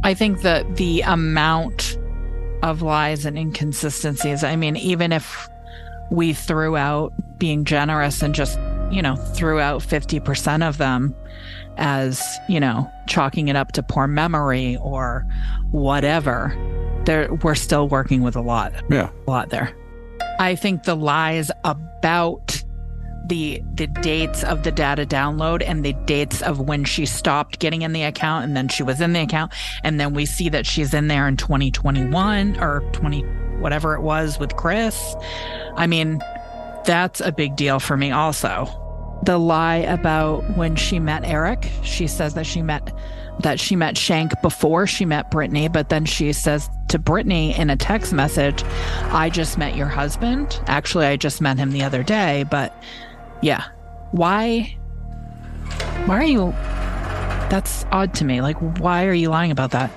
[0.03, 1.99] I think that the amount
[2.63, 4.45] of lies and inconsistencies.
[4.45, 5.49] I mean, even if
[6.11, 8.59] we threw out being generous and just,
[8.91, 11.15] you know, threw out 50% of them
[11.77, 15.27] as, you know, chalking it up to poor memory or
[15.71, 16.55] whatever,
[17.05, 18.73] there we're still working with a lot.
[18.91, 19.11] Yeah.
[19.27, 19.75] A lot there.
[20.39, 22.63] I think the lies about
[23.29, 27.83] the the dates of the data download and the dates of when she stopped getting
[27.83, 30.65] in the account and then she was in the account and then we see that
[30.65, 33.23] she's in there in 2021 or 20
[33.59, 35.17] whatever it was with Chris.
[35.77, 36.21] I mean,
[36.87, 38.83] that's a big deal for me also.
[39.25, 42.93] The lie about when she met Eric, she says that she met
[43.41, 47.69] that she met Shank before she met Brittany, but then she says to Brittany in
[47.69, 48.63] a text message,
[49.13, 50.59] I just met your husband.
[50.69, 52.75] Actually, I just met him the other day, but
[53.43, 53.65] yeah.
[54.13, 54.75] Why?
[56.07, 56.53] Why are you?
[57.51, 58.41] That's odd to me.
[58.41, 59.91] Like, why are you lying about that?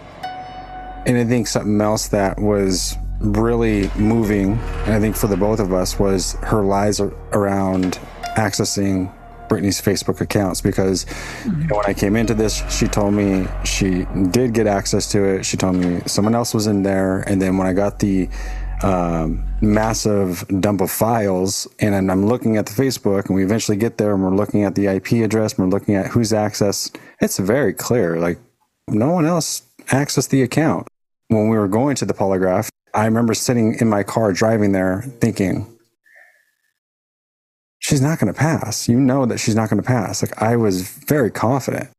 [1.05, 4.53] And I think something else that was really moving,
[4.85, 7.99] and I think for the both of us, was her lies around
[8.35, 9.13] accessing
[9.49, 11.05] Brittany's Facebook accounts because
[11.43, 15.23] you know, when I came into this, she told me she did get access to
[15.25, 15.45] it.
[15.45, 17.21] She told me someone else was in there.
[17.21, 18.29] And then when I got the
[18.83, 23.97] um, massive dump of files, and I'm looking at the Facebook, and we eventually get
[23.97, 26.95] there, and we're looking at the IP address, and we're looking at who's accessed.
[27.19, 28.37] It's very clear, like
[28.87, 30.87] no one else accessed the account.
[31.27, 35.03] When we were going to the polygraph, I remember sitting in my car driving there,
[35.19, 35.67] thinking,
[37.79, 40.21] "She's not going to pass." You know that she's not going to pass.
[40.21, 41.89] Like I was very confident,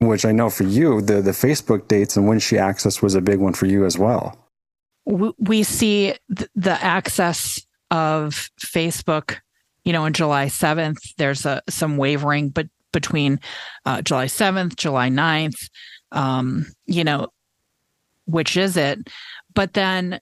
[0.00, 3.20] which I know for you, the the Facebook dates and when she accessed was a
[3.20, 4.38] big one for you as well
[5.06, 9.36] we see the access of Facebook,
[9.84, 13.38] you know, on July 7th, there's a, some wavering, but between
[13.84, 15.68] uh, July 7th, July 9th,
[16.12, 17.28] um, you know,
[18.26, 18.98] which is it?
[19.54, 20.20] But then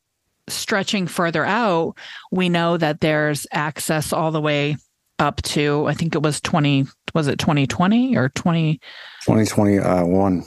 [0.49, 1.95] stretching further out,
[2.31, 4.77] we know that there's access all the way
[5.19, 8.81] up to, I think it was 20, was it 2020 or 20?
[9.25, 10.45] 2021.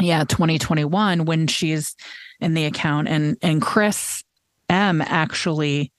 [0.00, 1.94] Yeah, 2021, when she's
[2.40, 4.24] in the account and and Chris
[4.68, 5.92] M actually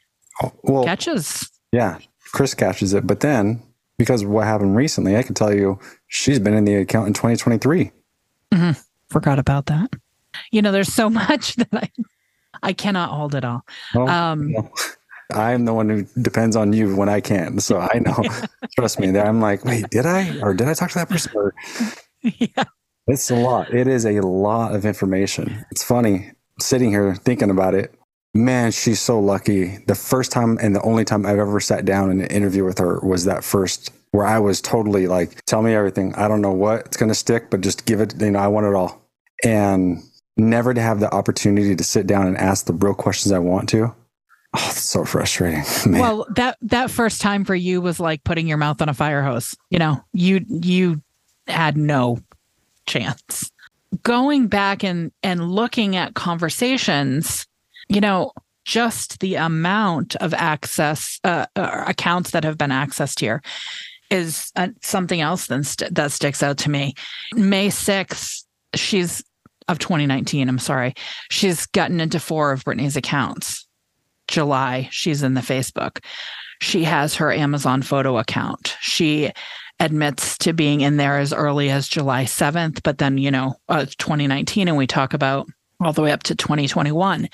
[0.44, 1.50] oh, well, catches.
[1.72, 2.00] Yeah,
[2.34, 3.62] Chris catches it, but then
[3.98, 7.92] because what happened recently, I can tell you she's been in the account in 2023.
[8.52, 8.72] Mm-hmm.
[9.10, 9.94] Forgot about that.
[10.52, 11.90] You know, there's so much that I
[12.64, 13.66] I cannot hold it all.
[13.96, 14.72] Oh, um, no.
[15.34, 17.60] I'm the one who depends on you when I can.
[17.60, 18.24] So I know.
[18.76, 19.12] Trust me.
[19.12, 21.32] There, I'm like, wait, did I or did I talk to that person?
[21.36, 21.54] Or,
[22.22, 22.64] yeah.
[23.08, 23.74] It's a lot.
[23.74, 25.66] It is a lot of information.
[25.72, 27.94] It's funny sitting here thinking about it.
[28.34, 29.78] Man, she's so lucky.
[29.88, 32.78] The first time and the only time I've ever sat down in an interview with
[32.80, 36.14] her was that first where I was totally like, tell me everything.
[36.16, 38.48] I don't know what it's going to stick, but just give it, you know, I
[38.48, 39.02] want it all.
[39.44, 40.02] And
[40.38, 43.70] never to have the opportunity to sit down and ask the real questions I want
[43.70, 43.94] to.
[44.58, 45.64] Oh, it's so frustrating.
[45.86, 46.00] Man.
[46.00, 49.22] Well, that that first time for you was like putting your mouth on a fire
[49.22, 49.56] hose.
[49.70, 51.02] You know, you you
[51.48, 52.20] had no
[52.86, 53.52] chance.
[54.04, 57.46] Going back and, and looking at conversations,
[57.88, 58.32] you know,
[58.66, 63.42] just the amount of access uh, uh, accounts that have been accessed here
[64.10, 66.94] is uh, something else that, st- that sticks out to me.
[67.34, 69.24] May 6th, she's
[69.68, 70.94] of 2019, I'm sorry,
[71.30, 73.68] she's gotten into four of Brittany's accounts.
[74.28, 76.00] July, she's in the Facebook.
[76.62, 78.76] She has her Amazon photo account.
[78.82, 79.32] She
[79.80, 83.86] admits to being in there as early as July 7th, but then, you know, uh,
[83.98, 85.48] 2019, and we talk about
[85.82, 87.28] all the way up to 2021.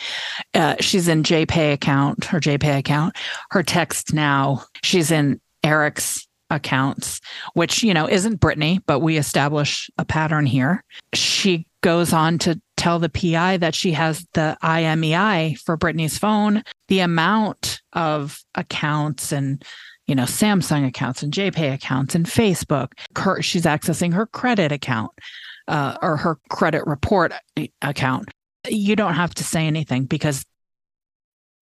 [0.54, 3.16] Uh, she's in JPay account, her JPay account.
[3.52, 7.22] Her text now, she's in Eric's accounts,
[7.54, 10.84] which, you know, isn't Brittany, but we establish a pattern here.
[11.14, 16.64] She goes on to tell the PI that she has the IMEI for Brittany's phone.
[16.88, 19.64] The amount of accounts and
[20.08, 22.94] you know, Samsung accounts and JPay accounts and Facebook.
[23.16, 25.12] Her, she's accessing her credit account
[25.70, 27.32] uh, or her credit report
[27.82, 28.30] account.
[28.68, 30.46] You don't have to say anything because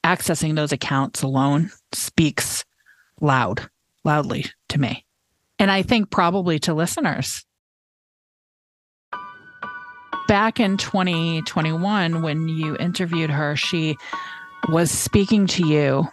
[0.05, 2.65] accessing those accounts alone speaks
[3.21, 3.69] loud,
[4.05, 5.05] loudly to me.
[5.59, 7.45] And I think probably to listeners.
[10.29, 13.97] Back in 2021, when you interviewed her, she
[14.69, 16.07] was speaking to you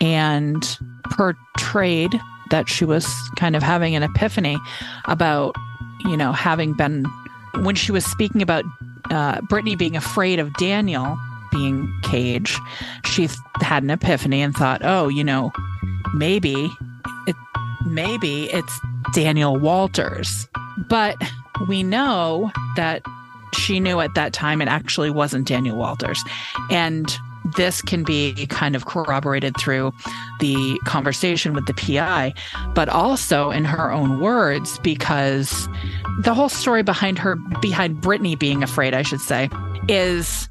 [0.00, 3.06] and portrayed that she was
[3.36, 4.58] kind of having an epiphany
[5.04, 5.54] about,
[6.00, 7.04] you know, having been,
[7.60, 8.64] when she was speaking about
[9.10, 11.16] uh, Brittany being afraid of Daniel
[11.52, 12.58] being Cage,
[13.04, 13.28] she
[13.60, 15.52] had an epiphany and thought, oh, you know,
[16.12, 16.68] maybe
[17.28, 17.36] it,
[17.86, 18.80] maybe it's
[19.14, 20.48] Daniel Walters.
[20.88, 21.16] But
[21.68, 23.02] we know that
[23.54, 26.22] she knew at that time it actually wasn't Daniel Walters.
[26.70, 27.16] And
[27.56, 29.92] this can be kind of corroborated through
[30.40, 32.34] the conversation with the PI,
[32.74, 35.68] but also in her own words, because
[36.20, 39.48] the whole story behind her, behind Brittany being afraid, I should say,
[39.88, 40.48] is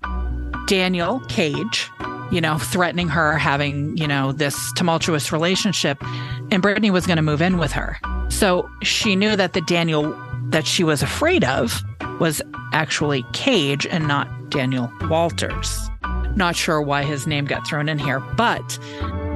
[0.68, 1.90] Daniel Cage,
[2.32, 6.04] you know, threatening her, having, you know, this tumultuous relationship,
[6.52, 7.98] and Brittany was going to move in with her.
[8.30, 10.18] So she knew that the Daniel
[10.50, 11.84] that she was afraid of
[12.20, 12.42] was
[12.74, 15.90] actually Cage and not Daniel Walters.
[16.36, 18.78] Not sure why his name got thrown in here, but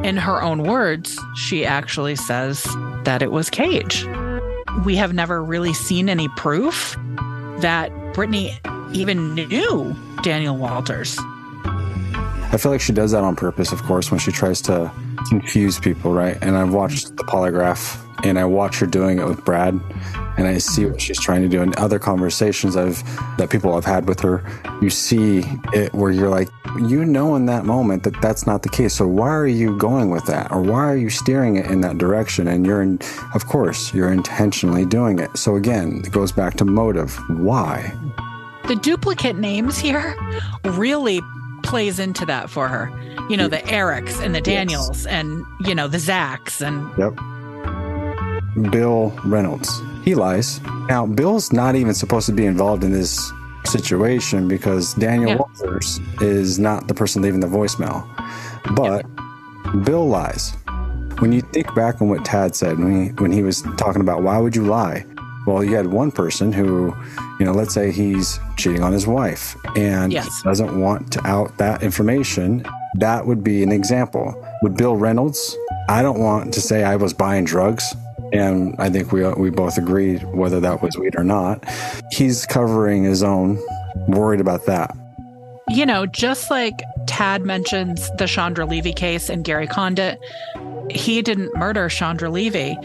[0.04, 2.64] in her own words, she actually says
[3.04, 4.06] that it was Cage.
[4.86, 6.98] We have never really seen any proof
[7.60, 8.58] that Brittany
[8.94, 11.18] even knew Daniel Walters.
[12.54, 14.92] I feel like she does that on purpose, of course, when she tries to
[15.28, 16.38] confuse people, right?
[16.42, 19.80] And I've watched the polygraph and I watch her doing it with Brad
[20.38, 21.62] and I see what she's trying to do.
[21.62, 23.04] In other conversations I've
[23.38, 24.44] that people have had with her,
[24.82, 25.44] you see
[25.74, 28.96] it where you're like, you know, in that moment that that's not the case.
[28.96, 31.98] So why are you going with that, or why are you steering it in that
[31.98, 32.48] direction?
[32.48, 33.00] And you're, in,
[33.36, 35.38] of course, you're intentionally doing it.
[35.38, 37.16] So again, it goes back to motive.
[37.30, 37.94] Why?
[38.68, 40.16] The duplicate names here
[40.64, 41.22] really
[41.64, 42.92] plays into that for her.
[43.30, 45.06] You know, the Erics and the Daniels yes.
[45.06, 47.14] and you know the Zachs and yep.
[48.72, 50.62] Bill Reynolds he lies.
[50.90, 53.32] Now, Bill's not even supposed to be involved in this
[53.66, 55.38] situation because Daniel yeah.
[55.38, 58.06] Walters is not the person leaving the voicemail.
[58.76, 59.06] But
[59.86, 60.54] Bill lies.
[61.20, 64.24] When you think back on what Tad said when he, when he was talking about
[64.24, 65.06] why would you lie?
[65.48, 66.94] Well, you had one person who,
[67.40, 70.42] you know, let's say he's cheating on his wife and yes.
[70.42, 72.66] doesn't want to out that information.
[72.96, 74.36] That would be an example.
[74.62, 77.94] With Bill Reynolds, I don't want to say I was buying drugs
[78.34, 81.64] and I think we we both agreed whether that was weed or not.
[82.12, 83.60] He's covering his own,
[84.08, 84.96] worried about that.
[85.70, 90.20] You know, just like Tad mentions the Chandra Levy case and Gary Condit,
[90.90, 92.76] he didn't murder Chandra Levy,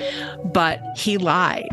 [0.44, 1.68] but he lied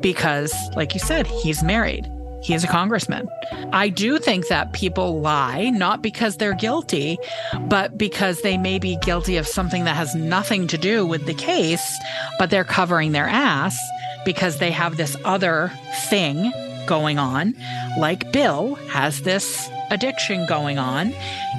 [0.00, 2.10] because, like you said, he's married.
[2.42, 3.28] He is a congressman.
[3.72, 7.18] I do think that people lie, not because they're guilty,
[7.62, 11.34] but because they may be guilty of something that has nothing to do with the
[11.34, 11.98] case,
[12.38, 13.78] but they're covering their ass
[14.24, 15.70] because they have this other
[16.08, 16.52] thing
[16.86, 17.54] going on.
[17.98, 21.12] Like Bill has this addiction going on.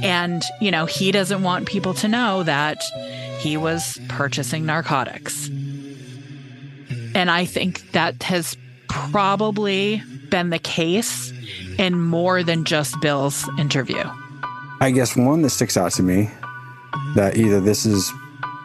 [0.03, 2.81] And, you know, he doesn't want people to know that
[3.39, 5.47] he was purchasing narcotics.
[7.13, 8.57] And I think that has
[8.87, 10.01] probably
[10.31, 11.31] been the case
[11.77, 14.03] in more than just Bill's interview?
[14.79, 16.31] I guess one that sticks out to me
[17.15, 18.11] that either this is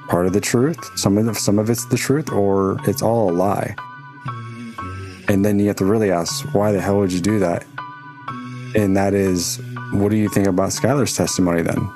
[0.09, 3.31] part of the truth, some of the, some of it's the truth, or it's all
[3.31, 3.75] a lie.
[5.29, 7.67] And then you have to really ask, why the hell would you do that?
[8.75, 9.61] And that is,
[9.93, 11.91] what do you think about Skylar's testimony then?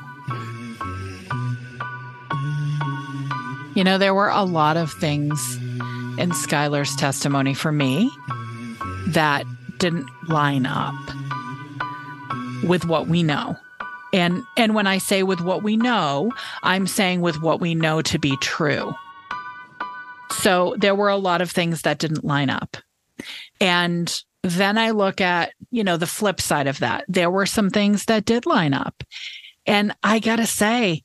[3.75, 5.57] You know, there were a lot of things
[6.19, 8.11] in Skylar's testimony for me
[9.07, 9.47] that
[9.81, 10.95] didn't line up
[12.63, 13.57] with what we know.
[14.13, 16.33] And and when I say with what we know,
[16.63, 18.95] I'm saying with what we know to be true.
[20.33, 22.77] So there were a lot of things that didn't line up.
[23.61, 27.05] And then I look at, you know, the flip side of that.
[27.09, 29.03] There were some things that did line up.
[29.67, 31.03] And I got to say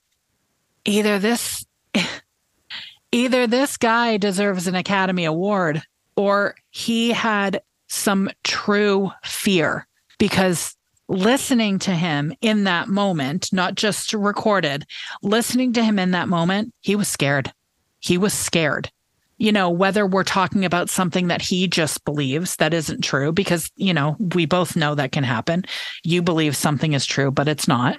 [0.86, 1.66] either this
[3.12, 5.82] either this guy deserves an Academy Award
[6.16, 9.88] or he had some true fear
[10.18, 10.76] because
[11.08, 14.86] listening to him in that moment, not just recorded,
[15.22, 17.54] listening to him in that moment, he was scared.
[18.00, 18.92] He was scared.
[19.38, 23.70] You know, whether we're talking about something that he just believes that isn't true, because,
[23.76, 25.66] you know, we both know that can happen.
[26.04, 27.98] You believe something is true, but it's not.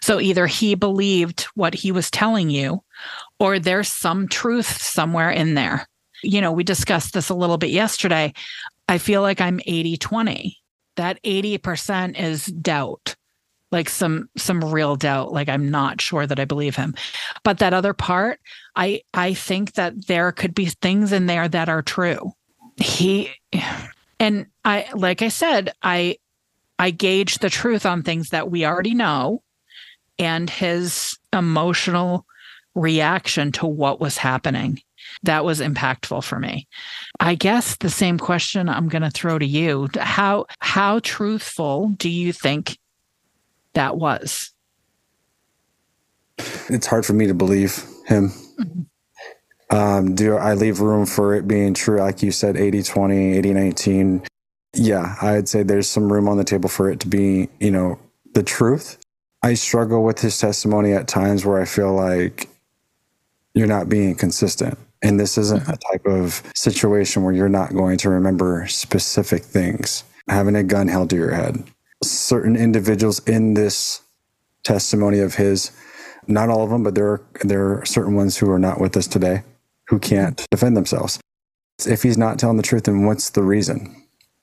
[0.00, 2.82] So either he believed what he was telling you,
[3.38, 5.86] or there's some truth somewhere in there.
[6.24, 8.32] You know, we discussed this a little bit yesterday.
[8.88, 10.58] I feel like I'm 80 20.
[10.96, 13.16] That 80% is doubt.
[13.70, 15.32] Like some some real doubt.
[15.32, 16.94] Like i'm not sure that i believe him.
[17.42, 18.38] But that other part
[18.76, 22.32] i i think that there could be things in there that are true.
[22.76, 23.30] He
[24.20, 26.16] and i like i said i
[26.78, 29.42] i gauge the truth on things that we already know
[30.18, 32.24] and his emotional
[32.74, 34.80] reaction to what was happening
[35.22, 36.66] that was impactful for me.
[37.20, 39.88] I guess the same question i'm going to throw to you.
[39.98, 42.78] How how truthful do you think
[43.74, 44.50] that was?
[46.68, 48.30] It's hard for me to believe him.
[48.60, 49.76] Mm-hmm.
[49.76, 53.54] um, do i leave room for it being true like you said 80 20 80
[53.54, 54.22] 19
[54.74, 57.98] yeah i'd say there's some room on the table for it to be you know
[58.34, 58.98] the truth.
[59.42, 62.48] I struggle with his testimony at times where i feel like
[63.54, 67.98] you're not being consistent and this isn't a type of situation where you're not going
[67.98, 71.64] to remember specific things having a gun held to your head
[72.04, 74.02] certain individuals in this
[74.64, 75.70] testimony of his,
[76.26, 78.96] not all of them, but there are, there are certain ones who are not with
[78.96, 79.42] us today
[79.88, 81.18] who can't defend themselves.
[81.86, 83.96] If he's not telling the truth, then what's the reason?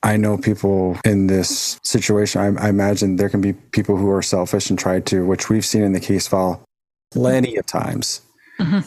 [0.04, 2.58] I know people in this situation.
[2.58, 5.66] I, I, imagine there can be people who are selfish and try to, which we've
[5.66, 6.64] seen in the case file
[7.12, 8.22] plenty of times,
[8.60, 8.80] mm-hmm.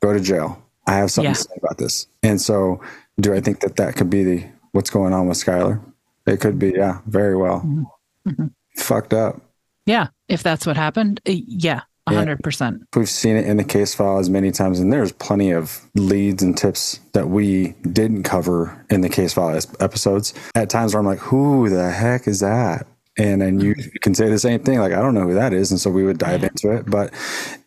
[0.00, 0.63] go to jail.
[0.86, 1.34] I have something yeah.
[1.34, 2.06] to say about this.
[2.22, 2.80] And so,
[3.20, 5.80] do I think that that could be the what's going on with Skylar?
[6.26, 7.60] It could be, yeah, very well.
[7.60, 8.30] Mm-hmm.
[8.30, 8.46] Mm-hmm.
[8.76, 9.40] Fucked up.
[9.86, 10.08] Yeah.
[10.28, 12.80] If that's what happened, uh, yeah, 100%.
[12.94, 16.56] We've seen it in the case files many times, and there's plenty of leads and
[16.56, 20.34] tips that we didn't cover in the case file episodes.
[20.54, 22.86] At times where I'm like, who the heck is that?
[23.16, 23.90] And then you mm-hmm.
[24.00, 25.70] can say the same thing, like, I don't know who that is.
[25.70, 26.90] And so we would dive into it.
[26.90, 27.12] But,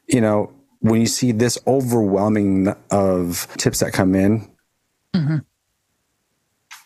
[0.07, 4.49] you know, when you see this overwhelming of tips that come in,
[5.13, 5.37] mm-hmm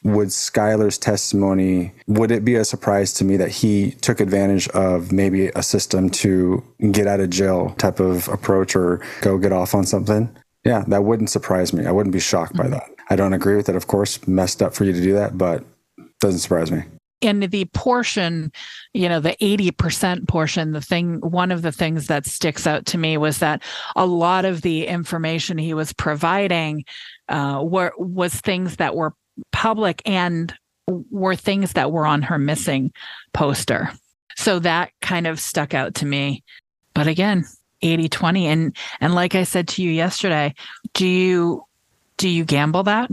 [0.04, 5.12] would Skylar's testimony, would it be a surprise to me that he took advantage of
[5.12, 9.76] maybe a system to get out of jail type of approach or go get off
[9.76, 10.36] on something?
[10.66, 11.86] Yeah, that wouldn't surprise me.
[11.86, 12.90] I wouldn't be shocked by that.
[13.10, 15.64] I don't agree with it, of course, messed up for you to do that, but
[16.20, 16.84] doesn't surprise me.
[17.22, 18.52] In the portion,
[18.94, 22.98] you know, the 80% portion, the thing, one of the things that sticks out to
[22.98, 23.62] me was that
[23.96, 26.84] a lot of the information he was providing
[27.30, 29.14] uh, were was things that were
[29.52, 30.54] public and
[30.88, 32.92] were things that were on her missing
[33.34, 33.92] poster.
[34.36, 36.44] So that kind of stuck out to me.
[36.94, 37.46] But again,
[37.82, 40.54] 80 20 and and like I said to you yesterday,
[40.94, 41.66] do you
[42.18, 43.10] do you gamble that?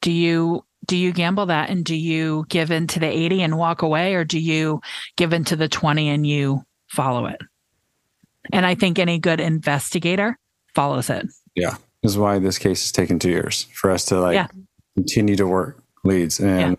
[0.00, 3.58] Do you do you gamble that and do you give in to the 80 and
[3.58, 4.80] walk away or do you
[5.16, 7.40] give in to the 20 and you follow it?
[8.52, 10.36] And I think any good investigator
[10.74, 11.26] follows it.
[11.54, 11.76] Yeah.
[12.02, 14.46] This is why this case has taken two years for us to like yeah
[14.98, 16.40] continue to work leads.
[16.40, 16.74] And yeah.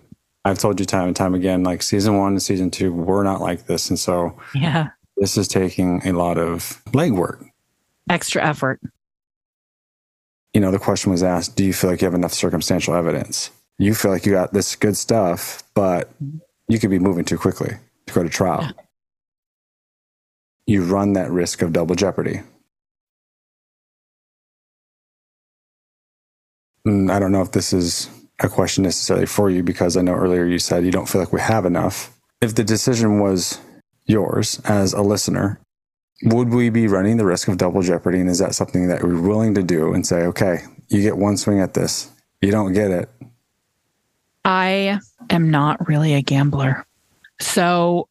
[0.46, 3.40] I've told you time and time again, like season one and season two, we're not
[3.40, 3.90] like this.
[3.90, 7.46] And so yeah, this is taking a lot of legwork,
[8.10, 8.82] extra effort.
[10.54, 13.52] You know, the question was asked, do you feel like you have enough circumstantial evidence?
[13.80, 16.12] You feel like you got this good stuff, but
[16.70, 17.78] you could be moving too quickly
[18.08, 18.62] to go to trial.
[18.64, 18.72] Yeah.
[20.68, 22.42] You run that risk of double jeopardy.
[26.88, 30.14] Mm, I don't know if this is a question necessarily for you because I know
[30.14, 32.16] earlier you said you don't feel like we have enough.
[32.42, 33.60] If the decision was
[34.08, 35.60] yours as a listener,
[36.24, 38.20] would we be running the risk of double jeopardy?
[38.20, 41.38] And is that something that we're willing to do and say, okay, you get one
[41.38, 42.12] swing at this,
[42.42, 43.10] you don't get it?
[44.50, 45.00] I
[45.30, 46.84] am not really a gambler.
[47.40, 48.10] So,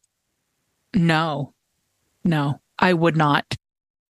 [0.95, 1.53] no,
[2.23, 3.57] no, I would not.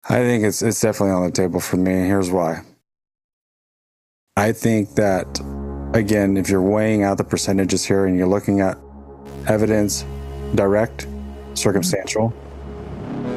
[0.07, 1.93] I think it's it's definitely on the table for me.
[1.93, 2.61] Here's why.
[4.37, 5.39] I think that,
[5.95, 8.77] again, if you're weighing out the percentages here and you're looking at
[9.47, 10.05] evidence,
[10.53, 11.07] direct,
[11.55, 12.31] circumstantial,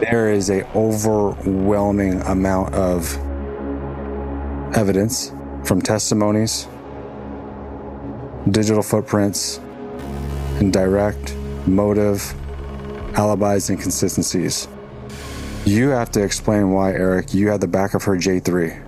[0.01, 3.17] there is a overwhelming amount of
[4.77, 5.33] evidence
[5.65, 6.69] from testimonies,
[8.51, 9.59] digital footprints,
[10.59, 11.35] and direct,
[11.67, 12.35] motive,
[13.17, 14.69] alibis, and consistencies.
[15.65, 18.83] You have to explain why, Eric, you had the back of her J3.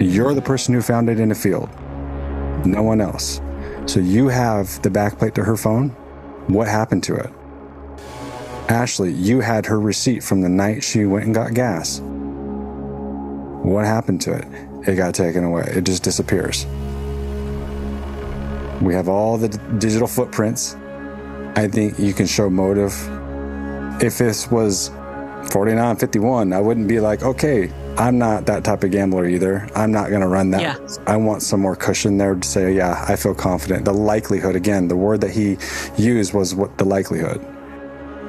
[0.00, 1.68] You're the person who found it in the field,
[2.66, 3.40] no one else.
[3.86, 5.90] So you have the backplate to her phone.
[6.48, 7.30] What happened to it?
[8.68, 12.00] Ashley, you had her receipt from the night she went and got gas.
[13.62, 14.46] What happened to it?
[14.88, 15.72] It got taken away.
[15.76, 16.66] It just disappears.
[18.82, 20.74] We have all the d- digital footprints.
[21.54, 22.92] I think you can show motive.
[24.02, 24.90] If this was
[25.50, 29.68] 49, 51, I wouldn't be like, okay, I'm not that type of gambler either.
[29.76, 30.62] I'm not going to run that.
[30.62, 30.96] Yeah.
[31.06, 33.84] I want some more cushion there to say, yeah, I feel confident.
[33.84, 35.58] The likelihood, again, the word that he
[35.96, 37.40] used was what the likelihood.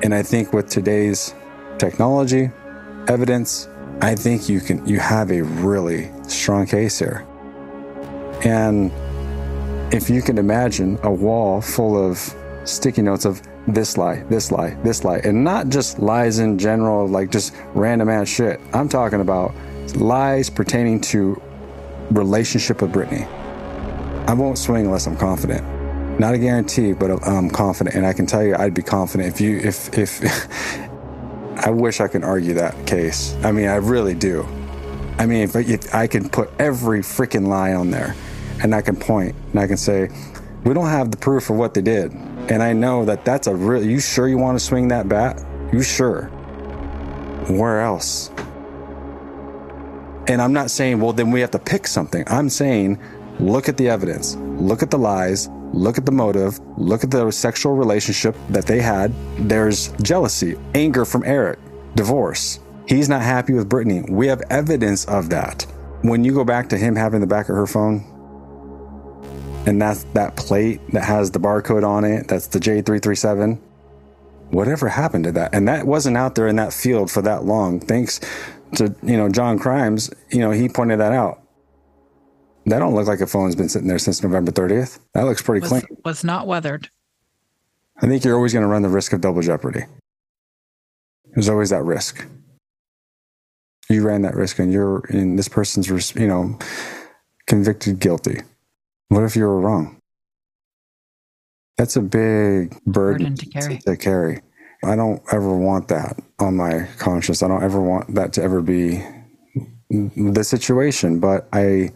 [0.04, 1.34] And I think with today's
[1.78, 2.52] technology,
[3.08, 3.70] evidence,
[4.02, 7.26] I think you can you have a really strong case here.
[8.44, 8.92] And
[9.94, 14.72] if you can imagine a wall full of sticky notes of this lie, this lie,
[14.84, 18.60] this lie, and not just lies in general, like just random ass shit.
[18.74, 19.54] I'm talking about
[19.96, 21.40] lies pertaining to
[22.10, 23.26] relationship with Brittany.
[24.28, 25.64] I won't swing unless I'm confident.
[26.20, 29.40] Not a guarantee, but I'm confident, and I can tell you, I'd be confident if
[29.40, 30.90] you, if, if.
[31.66, 33.36] I wish I could argue that case.
[33.44, 34.44] I mean, I really do.
[35.20, 38.16] I mean, if, if I can put every freaking lie on there,
[38.64, 40.10] and I can point, and I can say,
[40.64, 42.12] we don't have the proof of what they did.
[42.50, 43.84] And I know that that's a real.
[43.84, 45.44] You sure you want to swing that bat?
[45.72, 46.26] You sure?
[47.50, 48.30] Where else?
[50.28, 52.24] And I'm not saying, well, then we have to pick something.
[52.28, 53.02] I'm saying,
[53.40, 57.30] look at the evidence, look at the lies, look at the motive, look at the
[57.32, 59.14] sexual relationship that they had.
[59.38, 61.60] There's jealousy, anger from Eric,
[61.96, 62.60] divorce.
[62.88, 64.06] He's not happy with Brittany.
[64.08, 65.64] We have evidence of that.
[66.04, 68.06] When you go back to him having the back of her phone,
[69.66, 73.60] and that's that plate that has the barcode on it, that's the J337.
[74.50, 75.54] Whatever happened to that?
[75.54, 77.80] And that wasn't out there in that field for that long.
[77.80, 78.20] Thanks
[78.76, 81.42] to, you know, John Crimes, you know, he pointed that out.
[82.66, 85.00] That don't look like a phone's been sitting there since November 30th.
[85.14, 85.84] That looks pretty Was, clean.
[86.06, 86.90] was not weathered.
[88.02, 89.86] I think you're always going to run the risk of double jeopardy.
[91.34, 92.26] There's always that risk.
[93.90, 96.58] You ran that risk, and you're in this person's, you know,
[97.48, 98.42] convicted guilty.
[99.10, 100.00] What if you were wrong?
[101.78, 103.78] That's a big burden, Burden to carry.
[103.80, 104.42] to carry.
[104.84, 107.42] I don't ever want that on my conscience.
[107.42, 109.04] I don't ever want that to ever be
[109.90, 111.20] the situation.
[111.20, 111.92] But I,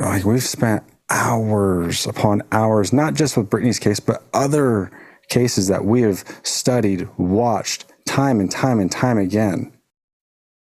[0.00, 4.90] like, we've spent hours upon hours, not just with Brittany's case, but other
[5.28, 9.72] cases that we have studied, watched time and time and time again.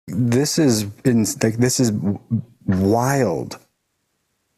[0.07, 1.93] This is been like this is
[2.67, 3.59] wild.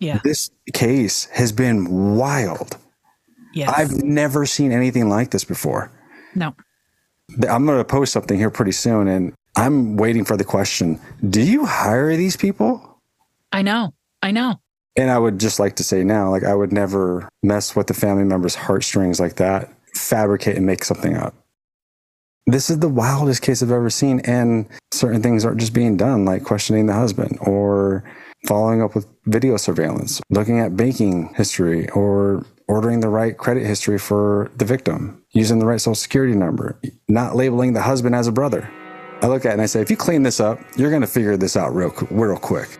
[0.01, 0.21] Yeah.
[0.25, 2.77] This case has been wild.
[3.53, 3.73] Yes.
[3.77, 5.93] I've never seen anything like this before.
[6.35, 6.55] No.
[7.49, 10.99] I'm going to post something here pretty soon, and I'm waiting for the question
[11.29, 12.99] Do you hire these people?
[13.53, 13.95] I know.
[14.23, 14.61] I know.
[14.97, 17.95] And I would just like to say now, like, I would never mess with the
[17.95, 21.35] family member's heartstrings like that, fabricate and make something up.
[22.47, 24.21] This is the wildest case I've ever seen.
[24.21, 28.03] And certain things aren't just being done, like questioning the husband or
[28.47, 33.99] following up with video surveillance, looking at banking history or ordering the right credit history
[33.99, 38.33] for the victim, using the right social security number, not labeling the husband as a
[38.33, 38.71] brother.
[39.23, 41.07] I look at it and I say, if you clean this up, you're going to
[41.07, 42.79] figure this out real, real quick.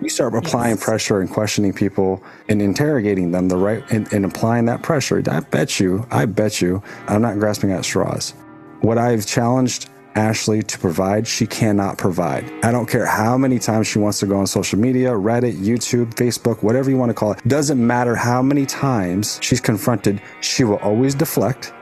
[0.00, 4.66] You start applying pressure and questioning people and interrogating them the right and, and applying
[4.66, 5.20] that pressure.
[5.28, 8.34] I bet you, I bet you, I'm not grasping at straws.
[8.82, 9.88] What I've challenged
[10.18, 12.52] Ashley to provide, she cannot provide.
[12.64, 16.14] I don't care how many times she wants to go on social media, Reddit, YouTube,
[16.14, 17.40] Facebook, whatever you want to call it.
[17.46, 21.72] Doesn't matter how many times she's confronted, she will always deflect,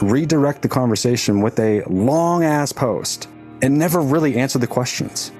[0.00, 3.28] redirect the conversation with a long ass post,
[3.60, 5.30] and never really answer the questions.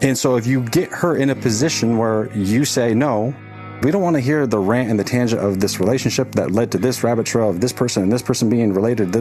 [0.00, 3.34] And so if you get her in a position where you say no,
[3.82, 6.70] we don't want to hear the rant and the tangent of this relationship that led
[6.72, 9.14] to this rabbit trail of this person and this person being related.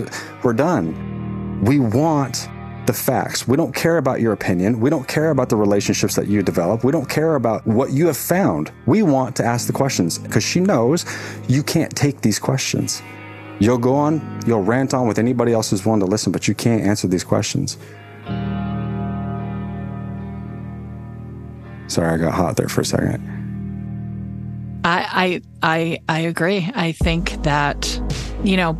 [0.44, 1.23] We're done.
[1.64, 2.50] We want
[2.88, 3.48] the facts.
[3.48, 4.82] We don't care about your opinion.
[4.82, 6.84] We don't care about the relationships that you develop.
[6.84, 8.74] We don't care about what you have found.
[8.86, 11.06] We want to ask the questions because she knows
[11.48, 13.02] you can't take these questions.
[13.60, 16.54] You'll go on, you'll rant on with anybody else who's willing to listen, but you
[16.54, 17.78] can't answer these questions.
[21.88, 23.30] Sorry, I got hot there for a second.
[24.84, 26.70] I I I agree.
[26.76, 28.02] I think that
[28.44, 28.74] you know,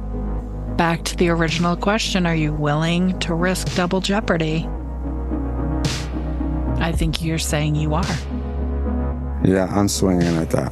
[0.78, 4.68] back to the original question, are you willing to risk double jeopardy?
[6.80, 8.06] I think you're saying you are.
[9.46, 10.72] Yeah, I'm swinging at that.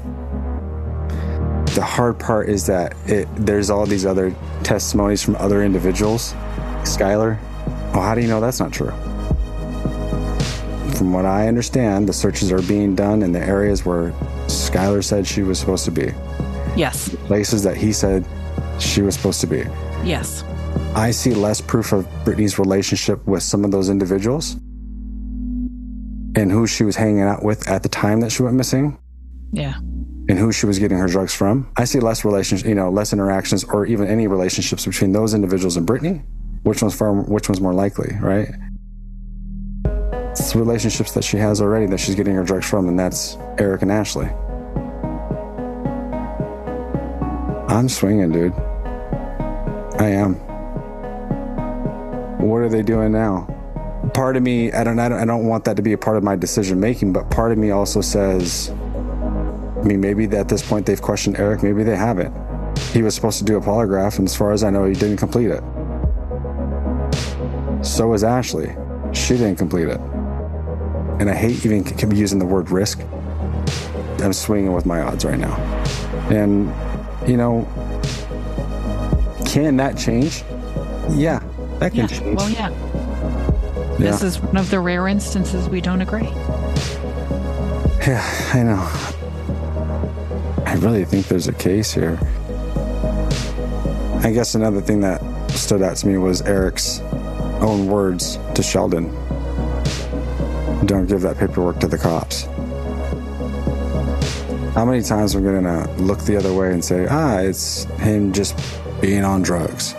[1.76, 6.34] The hard part is that it, there's all these other testimonies from other individuals.
[6.84, 7.40] Skylar,
[7.94, 8.92] well, how do you know that's not true?
[10.98, 14.12] From what I understand, the searches are being done in the areas where
[14.48, 16.12] Skylar said she was supposed to be,
[16.76, 17.10] Yes.
[17.28, 18.26] places that he said
[18.80, 19.64] she was supposed to be.
[20.04, 20.44] Yes.
[20.96, 24.56] I see less proof of Brittany's relationship with some of those individuals
[26.36, 28.98] and who she was hanging out with at the time that she went missing
[29.52, 29.76] Yeah.
[30.30, 31.70] and who she was getting her drugs from.
[31.78, 35.78] I see less relationship, you know, less interactions or even any relationships between those individuals
[35.78, 36.24] and Brittany
[36.64, 37.12] Which one's far?
[37.14, 38.48] Which one's more likely, right?
[40.32, 43.36] It's the relationships that she has already that she's getting her drugs from, and that's
[43.58, 44.30] Eric and Ashley.
[47.68, 48.54] I'm swinging, dude.
[50.02, 50.34] I am.
[52.40, 53.48] What are they doing now?
[54.16, 56.18] Part of me, I don't, I don't, I don't want that to be a part
[56.18, 60.68] of my decision making, but part of me also says, I mean, maybe at this
[60.68, 62.36] point they've questioned Eric, maybe they haven't.
[62.94, 65.18] He was supposed to do a polygraph, and as far as I know, he didn't
[65.18, 65.62] complete it.
[67.86, 68.76] So was Ashley.
[69.14, 70.00] She didn't complete it.
[71.20, 73.02] And I hate even using the word risk.
[74.20, 75.56] I'm swinging with my odds right now.
[76.32, 76.74] And,
[77.30, 77.68] you know,
[79.52, 80.44] can that change?
[81.10, 81.44] Yeah,
[81.80, 82.08] that can yeah.
[82.08, 82.38] change.
[82.38, 82.70] Well, yeah.
[83.98, 84.28] This Yeah.
[84.28, 86.30] is one of the rare instances we don't agree.
[88.08, 88.24] Yeah,
[88.54, 88.90] I know.
[90.66, 92.18] I really think there's a case here.
[94.24, 95.22] I guess another thing that
[95.52, 97.02] stood out to me was Eric's
[97.60, 99.12] own words to Sheldon
[100.86, 102.48] Don't give that paperwork to the cops.
[104.76, 107.84] How many times are we going to look the other way and say, ah, it's
[108.00, 108.58] him just
[109.02, 109.94] being on drugs?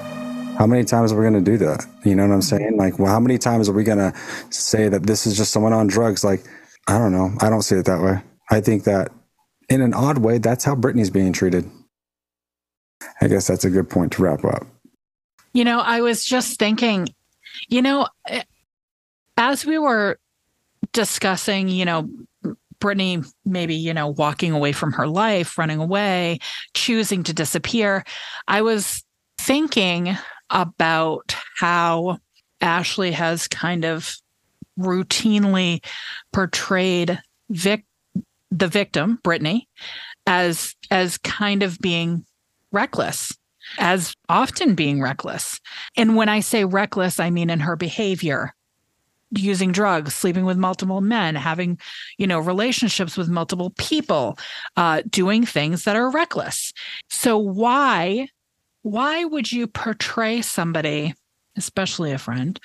[0.57, 1.85] How many times are we going to do that?
[2.05, 2.77] You know what I'm saying?
[2.77, 4.15] Like, well, how many times are we going to
[4.51, 6.23] say that this is just someone on drugs?
[6.23, 6.45] Like,
[6.87, 7.31] I don't know.
[7.41, 8.23] I don't see it that way.
[8.51, 9.11] I think that
[9.69, 11.69] in an odd way, that's how Brittany's being treated.
[13.21, 14.67] I guess that's a good point to wrap up.
[15.53, 17.09] You know, I was just thinking,
[17.69, 18.43] you know, eh,
[19.37, 20.19] as we were
[20.93, 22.09] discussing, you know,
[22.83, 26.41] Brittany maybe, you know, walking away from her life, running away,
[26.75, 28.03] choosing to disappear,
[28.49, 29.05] I was
[29.39, 30.17] thinking
[30.51, 32.19] about how
[32.61, 34.17] Ashley has kind of
[34.77, 35.85] routinely
[36.33, 37.85] portrayed Vic
[38.51, 39.69] the victim, Brittany,
[40.27, 42.25] as as kind of being
[42.73, 43.33] reckless,
[43.79, 45.61] as often being reckless.
[45.97, 48.55] And when I say reckless, I mean in her behavior,
[49.35, 51.79] using drugs, sleeping with multiple men, having,
[52.19, 54.39] you know, relationships with multiple people,
[54.77, 56.73] uh, doing things that are reckless.
[57.09, 58.29] So why,
[58.83, 61.15] why would you portray somebody,
[61.57, 62.61] especially a friend,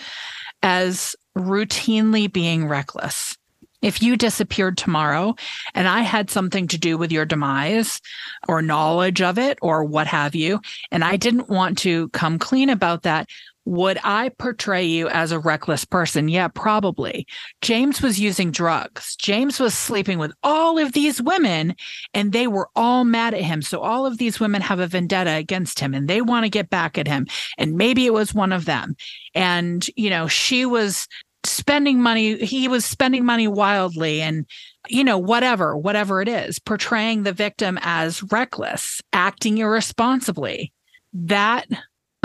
[0.61, 3.37] as routinely being reckless?
[3.83, 5.35] If you disappeared tomorrow
[5.75, 8.01] and I had something to do with your demise
[8.47, 10.59] or knowledge of it or what have you,
[10.91, 13.29] and I didn't want to come clean about that,
[13.67, 16.29] would I portray you as a reckless person?
[16.29, 17.27] Yeah, probably.
[17.61, 19.17] James was using drugs.
[19.17, 21.75] James was sleeping with all of these women
[22.13, 23.61] and they were all mad at him.
[23.61, 26.69] So all of these women have a vendetta against him and they want to get
[26.69, 27.27] back at him.
[27.57, 28.95] And maybe it was one of them.
[29.35, 31.05] And, you know, she was
[31.43, 34.45] spending money he was spending money wildly and
[34.89, 40.73] you know whatever whatever it is portraying the victim as reckless acting irresponsibly
[41.13, 41.67] that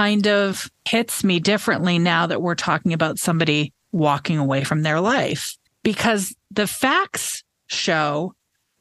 [0.03, 5.01] kind of hits me differently now that we're talking about somebody walking away from their
[5.01, 8.35] life because the facts show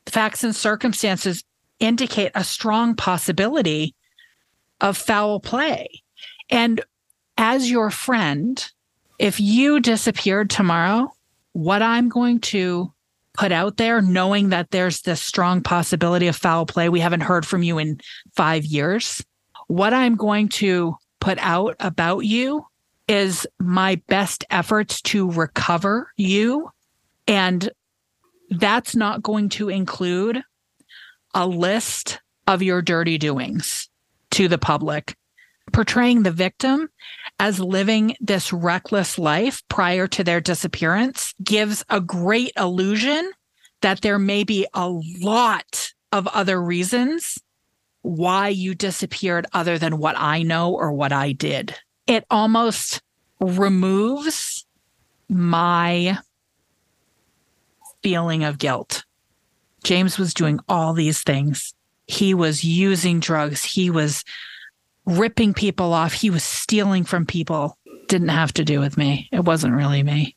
[0.08, 1.44] facts and circumstances
[1.80, 3.94] indicate a strong possibility
[4.80, 5.88] of foul play
[6.50, 6.82] and
[7.38, 8.72] as your friend
[9.20, 11.14] if you disappeared tomorrow,
[11.54, 12.92] what I'm going to
[13.36, 17.46] put out there, knowing that there's this strong possibility of foul play, we haven't heard
[17.46, 18.00] from you in
[18.36, 19.24] five years.
[19.68, 22.66] What I'm going to put out about you
[23.08, 26.70] is my best efforts to recover you.
[27.28, 27.70] And
[28.50, 30.42] that's not going to include
[31.34, 33.90] a list of your dirty doings
[34.32, 35.16] to the public
[35.72, 36.90] portraying the victim
[37.40, 43.32] as living this reckless life prior to their disappearance gives a great illusion
[43.82, 47.38] that there may be a lot of other reasons
[48.02, 51.76] why you disappeared other than what I know or what I did.
[52.08, 53.02] It almost
[53.40, 54.66] removes
[55.30, 56.18] my
[58.04, 59.04] feeling of guilt.
[59.84, 61.74] James was doing all these things.
[62.08, 63.64] He was using drugs.
[63.64, 64.24] He was
[65.06, 66.14] ripping people off.
[66.14, 67.78] He was stealing from people.
[68.08, 69.30] Didn't have to do with me.
[69.32, 70.36] It wasn't really me.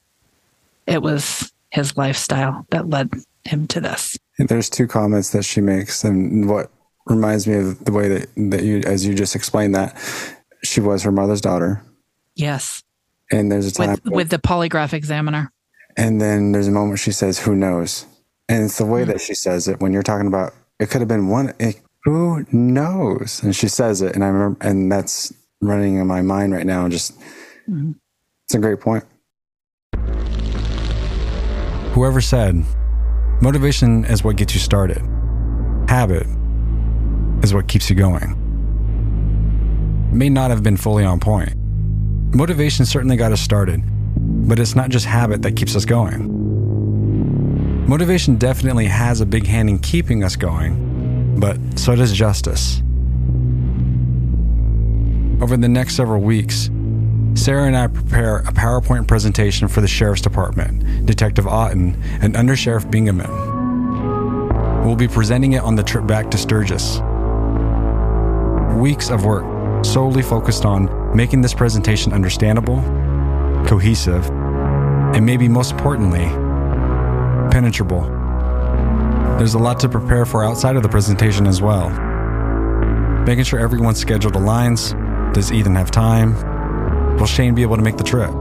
[0.87, 3.11] It was his lifestyle that led
[3.45, 4.17] him to this.
[4.39, 6.71] There's two comments that she makes, and what
[7.07, 9.97] reminds me of the way that, that you, as you just explained that,
[10.63, 11.83] she was her mother's daughter.
[12.35, 12.83] Yes.
[13.31, 15.51] And there's a time With, with the polygraph examiner.
[15.97, 18.07] And then there's a moment she says, "Who knows?"
[18.49, 19.81] And it's the way that she says it.
[19.81, 21.55] When you're talking about, it could have been one.
[21.59, 23.43] It, who knows?
[23.43, 25.33] And she says it, and I remember, and that's
[25.63, 26.89] running in my mind right now.
[26.89, 27.19] Just,
[27.71, 27.95] Mhm.
[28.47, 29.05] it's a great point.
[31.95, 32.65] Whoever said,
[33.41, 35.01] motivation is what gets you started.
[35.89, 36.27] Habit
[37.45, 38.37] is what keeps you going.
[40.11, 41.57] It May not have been fully on point,
[42.35, 43.81] Motivation certainly got us started,
[44.49, 46.43] but it's not just habit that keeps us going.
[47.87, 52.81] Motivation definitely has a big hand in keeping us going, but so does justice.
[55.41, 56.71] Over the next several weeks,
[57.35, 62.57] Sarah and I prepare a PowerPoint presentation for the Sheriff's Department, Detective Otten, and Under
[62.57, 63.31] Sheriff Bingaman.
[64.85, 67.01] We'll be presenting it on the trip back to Sturgis.
[68.75, 72.83] Weeks of work solely focused on making this presentation understandable,
[73.67, 74.29] cohesive,
[75.15, 76.27] and maybe most importantly,
[77.51, 78.03] penetrable.
[79.39, 81.89] There's a lot to prepare for outside of the presentation as well.
[83.25, 84.93] Making sure everyone's schedule aligns.
[85.35, 86.35] Does Ethan have time?
[87.17, 88.33] Will Shane be able to make the trip?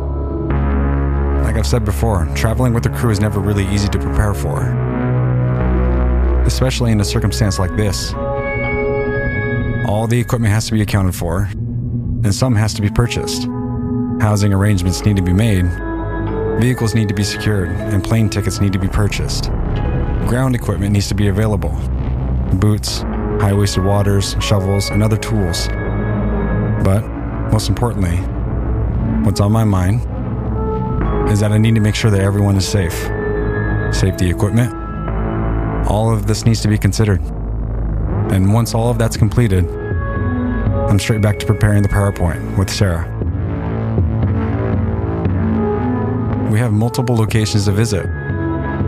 [1.44, 4.64] Like I've said before, traveling with a crew is never really easy to prepare for,
[6.46, 8.14] especially in a circumstance like this.
[9.86, 11.50] All the equipment has to be accounted for,
[12.24, 13.48] and some has to be purchased.
[14.22, 15.66] Housing arrangements need to be made,
[16.60, 19.50] vehicles need to be secured, and plane tickets need to be purchased.
[20.28, 21.72] Ground equipment needs to be available
[22.60, 23.02] boots,
[23.42, 25.68] high waisted waters, shovels, and other tools.
[26.84, 27.02] But
[27.52, 28.18] most importantly,
[29.26, 30.02] what's on my mind
[31.30, 32.94] is that I need to make sure that everyone is safe.
[33.94, 34.74] Safety equipment,
[35.88, 37.22] all of this needs to be considered.
[38.32, 39.66] And once all of that's completed,
[40.90, 43.10] I'm straight back to preparing the PowerPoint with Sarah.
[46.52, 48.06] We have multiple locations to visit.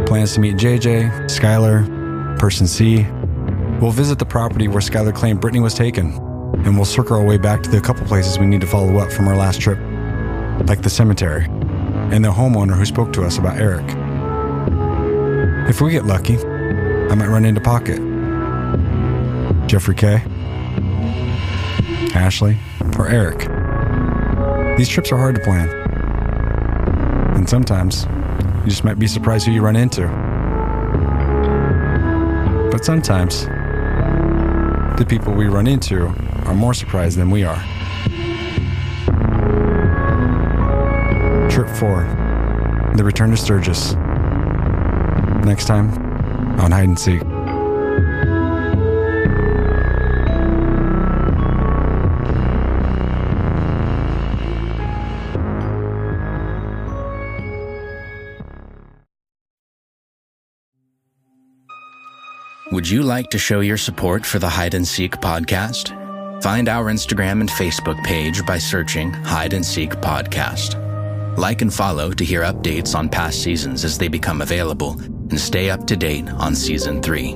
[0.06, 3.08] Plans to meet JJ, Skylar, Person C.
[3.82, 6.14] We'll visit the property where Skylar claimed Brittany was taken,
[6.64, 9.12] and we'll circle our way back to the couple places we need to follow up
[9.12, 9.80] from our last trip,
[10.68, 11.46] like the cemetery
[12.12, 13.86] and the homeowner who spoke to us about Eric.
[15.68, 18.00] If we get lucky, I might run into Pocket,
[19.68, 20.22] Jeffrey K,
[22.14, 22.58] Ashley,
[22.98, 23.50] or Eric.
[24.78, 25.70] These trips are hard to plan.
[27.36, 28.06] And sometimes
[28.64, 30.08] you just might be surprised who you run into.
[32.72, 33.46] But sometimes
[34.98, 36.08] the people we run into
[36.46, 37.62] are more surprised than we are.
[41.50, 43.94] Trip 4 The Return to Sturgis.
[45.46, 45.90] Next time
[46.60, 47.35] on Hide and Seek.
[62.86, 65.90] Would you like to show your support for the Hide and Seek podcast?
[66.44, 70.76] Find our Instagram and Facebook page by searching Hide and Seek Podcast.
[71.36, 75.72] Like and follow to hear updates on past seasons as they become available and stay
[75.72, 77.36] up to date on season 3.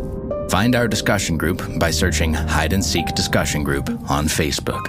[0.52, 4.86] Find our discussion group by searching Hide and Seek Discussion Group on Facebook.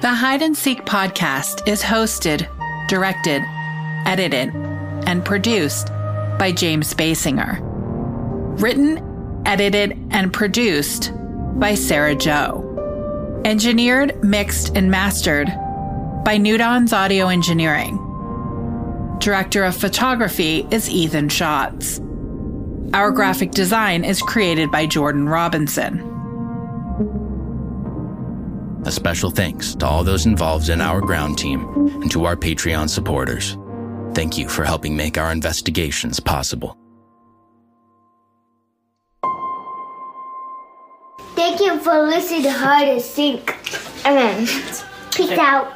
[0.00, 2.48] The Hide and Seek podcast is hosted,
[2.88, 3.42] directed,
[4.06, 4.54] edited,
[5.06, 5.90] and produced
[6.38, 7.58] by James Baysinger.
[8.60, 11.12] Written, edited, and produced
[11.58, 13.42] by Sarah Joe.
[13.44, 15.48] Engineered, mixed, and mastered
[16.24, 17.98] by Newdon's Audio Engineering.
[19.18, 22.00] Director of Photography is Ethan Schatz.
[22.94, 26.08] Our graphic design is created by Jordan Robinson.
[28.84, 31.62] A special thanks to all those involved in our ground team
[32.02, 33.56] and to our Patreon supporters.
[34.14, 36.76] Thank you for helping make our investigations possible.
[41.34, 43.56] Thank you for listening to Hide and Seek.
[44.04, 44.46] And
[45.10, 45.72] peace out.